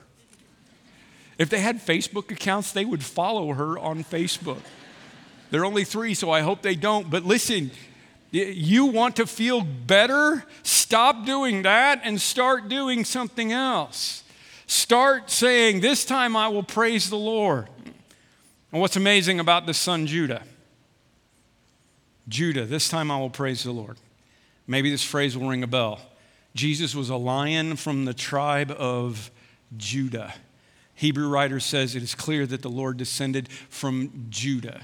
If 1.36 1.50
they 1.50 1.60
had 1.60 1.84
Facebook 1.84 2.30
accounts, 2.30 2.72
they 2.72 2.84
would 2.84 3.02
follow 3.02 3.52
her 3.52 3.78
on 3.78 4.04
Facebook. 4.04 4.60
They're 5.54 5.64
only 5.64 5.84
three, 5.84 6.14
so 6.14 6.32
I 6.32 6.40
hope 6.40 6.62
they 6.62 6.74
don't. 6.74 7.08
But 7.08 7.24
listen, 7.24 7.70
You 8.32 8.86
want 8.86 9.14
to 9.14 9.24
feel 9.24 9.60
better? 9.60 10.44
Stop 10.64 11.24
doing 11.24 11.62
that 11.62 12.00
and 12.02 12.20
start 12.20 12.68
doing 12.68 13.04
something 13.04 13.52
else. 13.52 14.24
Start 14.66 15.30
saying, 15.30 15.80
This 15.80 16.04
time 16.04 16.34
I 16.34 16.48
will 16.48 16.64
praise 16.64 17.08
the 17.08 17.16
Lord. 17.16 17.68
And 18.72 18.80
what's 18.80 18.96
amazing 18.96 19.38
about 19.38 19.66
the 19.66 19.74
son 19.74 20.08
Judah? 20.08 20.42
Judah, 22.26 22.64
this 22.64 22.88
time 22.88 23.08
I 23.08 23.18
will 23.20 23.30
praise 23.30 23.62
the 23.62 23.70
Lord. 23.70 23.98
Maybe 24.66 24.90
this 24.90 25.04
phrase 25.04 25.38
will 25.38 25.48
ring 25.48 25.62
a 25.62 25.68
bell. 25.68 26.00
Jesus 26.56 26.96
was 26.96 27.10
a 27.10 27.16
lion 27.16 27.76
from 27.76 28.06
the 28.06 28.14
tribe 28.14 28.72
of 28.72 29.30
Judah. 29.76 30.34
Hebrew 30.94 31.28
writer 31.28 31.60
says 31.60 31.94
it 31.94 32.02
is 32.02 32.16
clear 32.16 32.44
that 32.44 32.62
the 32.62 32.70
Lord 32.70 32.96
descended 32.96 33.48
from 33.68 34.26
Judah. 34.30 34.82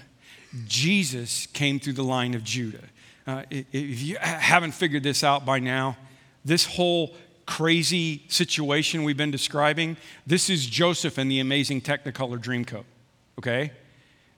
Jesus 0.66 1.46
came 1.46 1.78
through 1.78 1.94
the 1.94 2.04
line 2.04 2.34
of 2.34 2.42
Judah. 2.44 2.84
Uh, 3.26 3.44
if 3.50 4.02
you 4.02 4.16
haven't 4.20 4.72
figured 4.72 5.02
this 5.02 5.22
out 5.22 5.44
by 5.44 5.58
now, 5.58 5.96
this 6.44 6.64
whole 6.64 7.14
crazy 7.46 8.22
situation 8.28 9.04
we've 9.04 9.16
been 9.16 9.30
describing, 9.30 9.96
this 10.26 10.50
is 10.50 10.66
Joseph 10.66 11.18
and 11.18 11.30
the 11.30 11.40
amazing 11.40 11.80
Technicolor 11.80 12.38
Dreamcoat, 12.38 12.84
okay? 13.38 13.72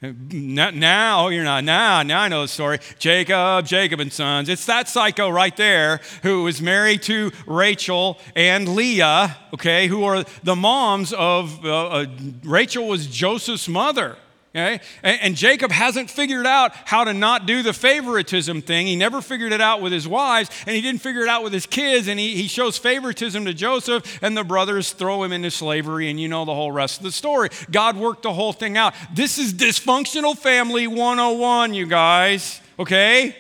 Now 0.03 1.29
you're 1.29 1.44
not. 1.44 1.62
Now, 1.62 2.03
now 2.03 2.22
I 2.22 2.29
know 2.29 2.42
the 2.42 2.48
story. 2.48 2.81
Jacob, 2.98 3.64
Jacob 3.66 4.01
and 4.01 4.12
sons. 4.12 4.48
It's 4.48 4.66
that 4.66 4.88
psycho 4.88 5.29
right 5.29 5.57
there 5.57 6.01
who 6.25 6.42
was 6.42 6.61
married 6.61 7.03
to 7.03 7.31
Rachel 7.46 8.18
and 8.35 8.75
Leah, 8.75 9.37
okay, 9.55 9.87
who 9.87 10.03
are 10.03 10.25
the 10.42 10.57
moms 10.57 11.12
of 11.12 11.64
uh, 11.64 11.87
uh, 11.87 12.07
Rachel 12.42 12.88
was 12.88 13.07
Joseph's 13.07 13.68
mother. 13.68 14.16
Okay? 14.55 14.81
And, 15.03 15.35
Jacob 15.35 15.73
hasn't 15.73 16.11
figured 16.11 16.47
out 16.47 16.75
how 16.85 17.05
to 17.05 17.15
not 17.15 17.47
do 17.47 17.62
the 17.62 17.73
favoritism 17.73 18.61
thing. 18.61 18.87
He 18.87 18.97
never 18.97 19.23
figured 19.23 19.51
it 19.51 19.62
out 19.62 19.81
with 19.81 19.93
his 19.93 20.07
wives, 20.07 20.51
and 20.67 20.77
he 20.77 20.83
didn't 20.83 21.01
figure 21.01 21.23
it 21.23 21.29
out 21.29 21.43
with 21.43 21.55
his 21.55 21.65
kids. 21.65 22.07
And 22.07 22.21
he, 22.21 22.37
he 22.37 22.49
shows 22.49 22.77
favoritism 22.77 23.47
to 23.47 23.55
Joseph, 23.55 24.19
and 24.23 24.37
the 24.37 24.45
brothers 24.45 24.93
throw 24.93 25.23
him 25.23 25.33
into 25.33 25.51
slavery, 25.51 26.11
and 26.11 26.21
you 26.21 26.29
know 26.29 26.45
the 26.45 26.55
whole 26.55 26.71
rest 26.71 26.99
of 26.99 27.05
the 27.05 27.12
story. 27.12 27.49
God 27.71 27.97
worked 27.97 28.25
the 28.25 28.33
whole 28.35 28.53
thing 28.53 28.77
out. 28.77 28.93
This 29.15 29.38
is 29.38 29.55
dysfunctional 29.55 30.37
family 30.37 30.87
101, 30.87 31.73
you 31.73 31.87
guys, 31.87 32.61
okay? 32.79 33.35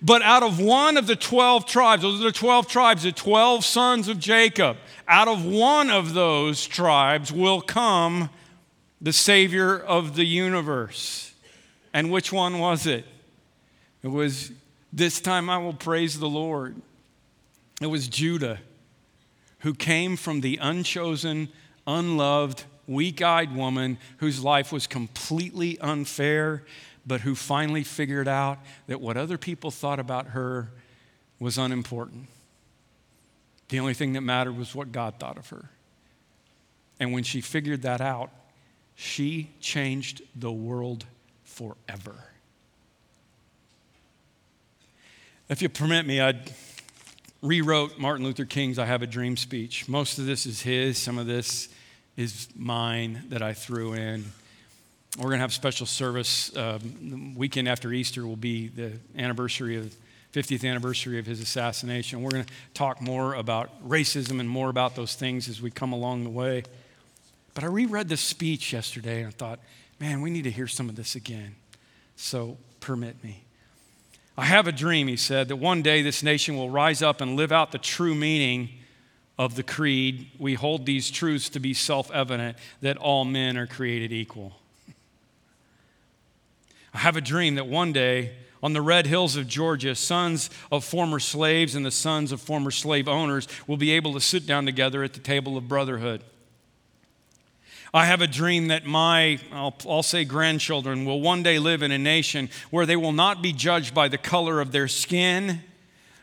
But 0.00 0.22
out 0.22 0.42
of 0.42 0.58
one 0.58 0.96
of 0.96 1.06
the 1.06 1.16
12 1.16 1.66
tribes, 1.66 2.00
those 2.00 2.18
are 2.20 2.24
the 2.24 2.32
12 2.32 2.66
tribes, 2.66 3.02
the 3.02 3.12
12 3.12 3.62
sons 3.62 4.08
of 4.08 4.18
Jacob, 4.18 4.78
out 5.06 5.28
of 5.28 5.44
one 5.44 5.90
of 5.90 6.14
those 6.14 6.66
tribes 6.66 7.30
will 7.30 7.60
come 7.60 8.30
the 9.00 9.12
Savior 9.12 9.78
of 9.78 10.16
the 10.16 10.24
universe. 10.24 11.32
And 11.92 12.10
which 12.10 12.32
one 12.32 12.58
was 12.58 12.86
it? 12.86 13.04
It 14.02 14.08
was, 14.08 14.52
This 14.92 15.20
time 15.20 15.48
I 15.48 15.58
will 15.58 15.72
praise 15.72 16.18
the 16.18 16.28
Lord. 16.28 16.76
It 17.80 17.86
was 17.86 18.08
Judah, 18.08 18.58
who 19.60 19.74
came 19.74 20.16
from 20.16 20.40
the 20.40 20.58
unchosen, 20.60 21.48
unloved, 21.86 22.64
weak 22.86 23.22
eyed 23.22 23.54
woman 23.54 23.98
whose 24.18 24.42
life 24.42 24.72
was 24.72 24.86
completely 24.86 25.78
unfair, 25.80 26.64
but 27.06 27.20
who 27.20 27.34
finally 27.34 27.84
figured 27.84 28.28
out 28.28 28.58
that 28.86 29.00
what 29.00 29.16
other 29.16 29.38
people 29.38 29.70
thought 29.70 30.00
about 30.00 30.28
her 30.28 30.70
was 31.38 31.56
unimportant. 31.56 32.26
The 33.68 33.78
only 33.80 33.94
thing 33.94 34.14
that 34.14 34.22
mattered 34.22 34.56
was 34.56 34.74
what 34.74 34.92
God 34.92 35.14
thought 35.18 35.36
of 35.36 35.48
her. 35.50 35.70
And 36.98 37.12
when 37.12 37.22
she 37.22 37.40
figured 37.40 37.82
that 37.82 38.00
out, 38.00 38.30
she 39.00 39.48
changed 39.60 40.22
the 40.34 40.50
world 40.50 41.04
forever. 41.44 42.16
If 45.48 45.62
you 45.62 45.68
permit 45.68 46.04
me, 46.04 46.20
I 46.20 46.34
rewrote 47.40 47.96
Martin 48.00 48.26
Luther 48.26 48.44
King's 48.44 48.76
I 48.76 48.86
Have 48.86 49.02
a 49.02 49.06
Dream 49.06 49.36
speech. 49.36 49.88
Most 49.88 50.18
of 50.18 50.26
this 50.26 50.46
is 50.46 50.62
his, 50.62 50.98
some 50.98 51.16
of 51.16 51.28
this 51.28 51.68
is 52.16 52.48
mine 52.56 53.22
that 53.28 53.40
I 53.40 53.52
threw 53.52 53.92
in. 53.92 54.24
We're 55.16 55.26
going 55.26 55.38
to 55.38 55.42
have 55.42 55.52
special 55.52 55.86
service. 55.86 56.54
Um, 56.56 56.80
the 57.00 57.38
weekend 57.38 57.68
after 57.68 57.92
Easter 57.92 58.26
will 58.26 58.34
be 58.34 58.66
the 58.66 58.94
anniversary 59.16 59.76
of 59.76 59.94
50th 60.32 60.68
anniversary 60.68 61.20
of 61.20 61.26
his 61.26 61.40
assassination. 61.40 62.20
We're 62.20 62.30
going 62.30 62.46
to 62.46 62.52
talk 62.74 63.00
more 63.00 63.34
about 63.34 63.88
racism 63.88 64.40
and 64.40 64.50
more 64.50 64.70
about 64.70 64.96
those 64.96 65.14
things 65.14 65.48
as 65.48 65.62
we 65.62 65.70
come 65.70 65.92
along 65.92 66.24
the 66.24 66.30
way. 66.30 66.64
But 67.58 67.64
I 67.64 67.70
reread 67.70 68.08
this 68.08 68.20
speech 68.20 68.72
yesterday 68.72 69.18
and 69.18 69.26
I 69.26 69.30
thought, 69.32 69.58
man, 69.98 70.20
we 70.20 70.30
need 70.30 70.44
to 70.44 70.50
hear 70.52 70.68
some 70.68 70.88
of 70.88 70.94
this 70.94 71.16
again. 71.16 71.56
So 72.14 72.56
permit 72.78 73.16
me. 73.24 73.42
I 74.36 74.44
have 74.44 74.68
a 74.68 74.70
dream, 74.72 75.08
he 75.08 75.16
said, 75.16 75.48
that 75.48 75.56
one 75.56 75.82
day 75.82 76.00
this 76.00 76.22
nation 76.22 76.56
will 76.56 76.70
rise 76.70 77.02
up 77.02 77.20
and 77.20 77.34
live 77.34 77.50
out 77.50 77.72
the 77.72 77.78
true 77.78 78.14
meaning 78.14 78.68
of 79.40 79.56
the 79.56 79.64
creed. 79.64 80.30
We 80.38 80.54
hold 80.54 80.86
these 80.86 81.10
truths 81.10 81.48
to 81.48 81.58
be 81.58 81.74
self 81.74 82.12
evident 82.12 82.58
that 82.80 82.96
all 82.96 83.24
men 83.24 83.56
are 83.56 83.66
created 83.66 84.12
equal. 84.12 84.52
I 86.94 86.98
have 86.98 87.16
a 87.16 87.20
dream 87.20 87.56
that 87.56 87.66
one 87.66 87.92
day, 87.92 88.36
on 88.62 88.72
the 88.72 88.82
red 88.82 89.08
hills 89.08 89.34
of 89.34 89.48
Georgia, 89.48 89.96
sons 89.96 90.48
of 90.70 90.84
former 90.84 91.18
slaves 91.18 91.74
and 91.74 91.84
the 91.84 91.90
sons 91.90 92.30
of 92.30 92.40
former 92.40 92.70
slave 92.70 93.08
owners 93.08 93.48
will 93.66 93.76
be 93.76 93.90
able 93.90 94.12
to 94.12 94.20
sit 94.20 94.46
down 94.46 94.64
together 94.64 95.02
at 95.02 95.12
the 95.12 95.18
table 95.18 95.56
of 95.56 95.66
brotherhood. 95.66 96.22
I 97.92 98.04
have 98.04 98.20
a 98.20 98.26
dream 98.26 98.68
that 98.68 98.84
my, 98.84 99.38
I'll, 99.52 99.74
I'll, 99.88 100.02
say 100.02 100.24
grandchildren, 100.24 101.04
will 101.04 101.20
one 101.20 101.42
day 101.42 101.58
live 101.58 101.82
in 101.82 101.90
a 101.90 101.98
nation 101.98 102.50
where 102.70 102.84
they 102.84 102.96
will 102.96 103.12
not 103.12 103.42
be 103.42 103.52
judged 103.52 103.94
by 103.94 104.08
the 104.08 104.18
color 104.18 104.60
of 104.60 104.72
their 104.72 104.88
skin, 104.88 105.62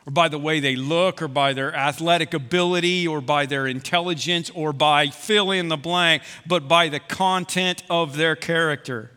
or 0.06 0.12
by 0.12 0.28
the 0.28 0.38
way 0.38 0.60
they 0.60 0.76
look, 0.76 1.22
or 1.22 1.28
by 1.28 1.54
their 1.54 1.74
athletic 1.76 2.36
ability, 2.36 3.08
or 3.08 3.20
by 3.20 3.48
their 3.48 3.66
intelligence, 3.66 4.52
or 4.52 4.74
by 4.74 5.08
fill 5.08 5.50
in 5.50 5.70
the 5.70 5.78
blank, 5.78 6.22
but 6.46 6.68
by 6.68 6.88
the 6.88 7.00
content 7.00 7.82
of 7.90 8.16
their 8.16 8.36
character. 8.36 9.10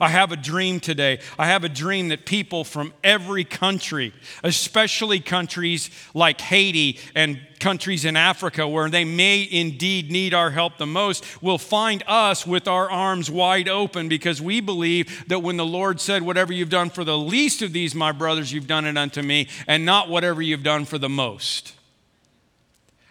I 0.00 0.08
have 0.08 0.32
a 0.32 0.36
dream 0.36 0.80
today. 0.80 1.20
I 1.38 1.46
have 1.46 1.64
a 1.64 1.68
dream 1.68 2.08
that 2.08 2.26
people 2.26 2.64
from 2.64 2.92
every 3.02 3.44
country, 3.44 4.12
especially 4.42 5.20
countries 5.20 5.90
like 6.14 6.40
Haiti 6.40 6.98
and 7.14 7.40
countries 7.58 8.04
in 8.04 8.16
Africa 8.16 8.68
where 8.68 8.90
they 8.90 9.04
may 9.04 9.48
indeed 9.50 10.10
need 10.10 10.34
our 10.34 10.50
help 10.50 10.76
the 10.78 10.86
most, 10.86 11.42
will 11.42 11.58
find 11.58 12.02
us 12.06 12.46
with 12.46 12.68
our 12.68 12.90
arms 12.90 13.30
wide 13.30 13.68
open 13.68 14.08
because 14.08 14.40
we 14.40 14.60
believe 14.60 15.26
that 15.28 15.40
when 15.40 15.56
the 15.56 15.66
Lord 15.66 16.00
said, 16.00 16.22
Whatever 16.22 16.52
you've 16.52 16.68
done 16.68 16.90
for 16.90 17.04
the 17.04 17.16
least 17.16 17.62
of 17.62 17.72
these, 17.72 17.94
my 17.94 18.12
brothers, 18.12 18.52
you've 18.52 18.66
done 18.66 18.84
it 18.84 18.98
unto 18.98 19.22
me, 19.22 19.48
and 19.66 19.84
not 19.86 20.08
whatever 20.08 20.42
you've 20.42 20.62
done 20.62 20.84
for 20.84 20.98
the 20.98 21.08
most. 21.08 21.72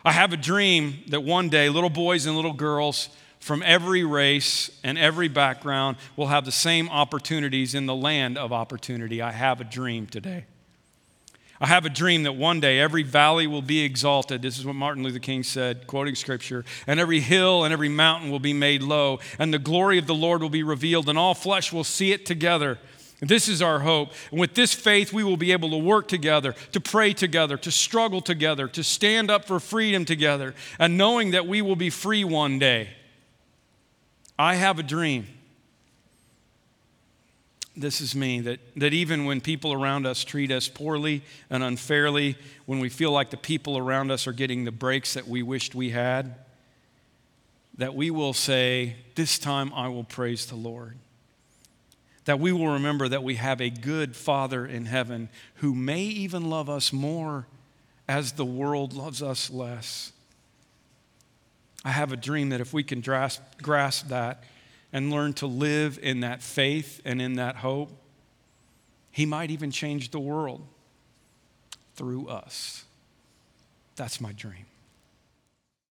I 0.04 0.12
have 0.12 0.34
a 0.34 0.38
dream 0.38 1.04
that 1.08 1.24
one 1.24 1.50
day 1.50 1.68
little 1.70 1.90
boys 1.90 2.28
and 2.28 2.36
little 2.36 2.54
girls, 2.54 3.10
from 3.46 3.62
every 3.64 4.04
race 4.04 4.72
and 4.84 4.98
every 4.98 5.28
background 5.28 5.98
will 6.16 6.26
have 6.26 6.46
the 6.46 6.52
same 6.52 6.90
opportunities 6.90 7.76
in 7.76 7.86
the 7.86 7.94
land 7.94 8.40
of 8.40 8.52
opportunity. 8.52 9.22
I 9.22 9.32
have 9.32 9.62
a 9.62 9.64
dream 9.64 10.08
today. 10.08 10.46
I 11.62 11.68
have 11.68 11.86
a 11.86 11.90
dream 11.90 12.24
that 12.24 12.34
one 12.34 12.60
day 12.60 12.80
every 12.80 13.04
valley 13.04 13.46
will 13.46 13.62
be 13.62 13.84
exalted. 13.84 14.42
This 14.42 14.58
is 14.58 14.66
what 14.66 14.74
Martin 14.74 15.04
Luther 15.04 15.20
King 15.20 15.44
said, 15.44 15.86
quoting 15.86 16.16
scripture. 16.16 16.66
And 16.88 17.00
every 17.00 17.20
hill 17.20 17.64
and 17.64 17.72
every 17.72 17.88
mountain 17.88 18.32
will 18.32 18.40
be 18.40 18.52
made 18.52 18.82
low, 18.82 19.20
and 19.38 19.54
the 19.54 19.60
glory 19.60 20.00
of 20.00 20.08
the 20.08 20.16
Lord 20.16 20.42
will 20.42 20.50
be 20.50 20.64
revealed, 20.64 21.08
and 21.08 21.16
all 21.16 21.36
flesh 21.36 21.72
will 21.72 21.84
see 21.84 22.12
it 22.12 22.26
together. 22.26 22.80
This 23.20 23.48
is 23.48 23.62
our 23.62 23.82
hope. 23.82 24.10
And 24.32 24.40
with 24.40 24.56
this 24.56 24.74
faith, 24.74 25.14
we 25.14 25.24
will 25.24 25.38
be 25.38 25.52
able 25.52 25.70
to 25.70 25.78
work 25.78 26.08
together, 26.08 26.56
to 26.72 26.82
pray 26.82 27.14
together, 27.14 27.58
to 27.58 27.70
struggle 27.70 28.22
together, 28.22 28.68
to 28.70 28.84
stand 28.84 29.30
up 29.30 29.46
for 29.46 29.60
freedom 29.60 30.04
together, 30.04 30.56
and 30.80 30.98
knowing 30.98 31.30
that 31.30 31.46
we 31.46 31.62
will 31.62 31.76
be 31.76 31.92
free 31.92 32.24
one 32.24 32.58
day. 32.58 32.90
I 34.38 34.56
have 34.56 34.80
a 34.80 34.84
dream. 34.84 35.28
This 37.78 38.00
is 38.00 38.16
me 38.16 38.40
that, 38.42 38.60
that 38.78 38.94
even 38.94 39.26
when 39.26 39.42
people 39.42 39.74
around 39.74 40.06
us 40.06 40.24
treat 40.24 40.52
us 40.52 40.70
poorly 40.70 41.24
and 41.50 41.62
unfairly, 41.62 42.38
when 42.66 42.80
we 42.80 42.90
feel 42.90 43.12
like 43.12 43.32
the 43.32 43.38
people 43.38 43.78
around 43.78 44.12
us 44.12 44.28
are 44.28 44.34
getting 44.34 44.64
the 44.64 44.72
breaks 44.72 45.14
that 45.14 45.28
we 45.28 45.44
wished 45.44 45.76
we 45.76 45.90
had, 45.90 46.36
that 47.78 47.94
we 47.94 48.10
will 48.10 48.34
say, 48.34 48.96
This 49.16 49.38
time 49.38 49.74
I 49.74 49.90
will 49.90 50.06
praise 50.06 50.46
the 50.46 50.56
Lord. 50.56 50.98
That 52.24 52.40
we 52.40 52.52
will 52.52 52.70
remember 52.70 53.10
that 53.10 53.24
we 53.24 53.36
have 53.36 53.60
a 53.62 53.70
good 53.70 54.16
Father 54.16 54.66
in 54.66 54.86
heaven 54.86 55.30
who 55.56 55.76
may 55.76 56.02
even 56.02 56.50
love 56.50 56.70
us 56.70 56.94
more 56.94 57.46
as 58.08 58.34
the 58.34 58.46
world 58.46 58.94
loves 58.94 59.22
us 59.22 59.50
less. 59.50 60.12
I 61.86 61.92
have 61.92 62.12
a 62.12 62.18
dream 62.18 62.50
that 62.50 62.60
if 62.60 62.74
we 62.74 62.84
can 62.84 63.00
grasp, 63.00 63.42
grasp 63.62 64.08
that 64.08 64.44
and 64.92 65.12
learn 65.12 65.34
to 65.34 65.46
live 65.46 66.00
in 66.02 66.22
that 66.22 66.42
faith 66.42 67.00
and 67.06 67.22
in 67.22 67.36
that 67.36 67.58
hope, 67.58 67.92
He 69.12 69.28
might 69.28 69.52
even 69.52 69.70
change 69.70 70.10
the 70.10 70.20
world 70.20 70.66
through 71.96 72.28
us. 72.28 72.86
That's 73.96 74.20
my 74.20 74.32
dream. 74.32 74.66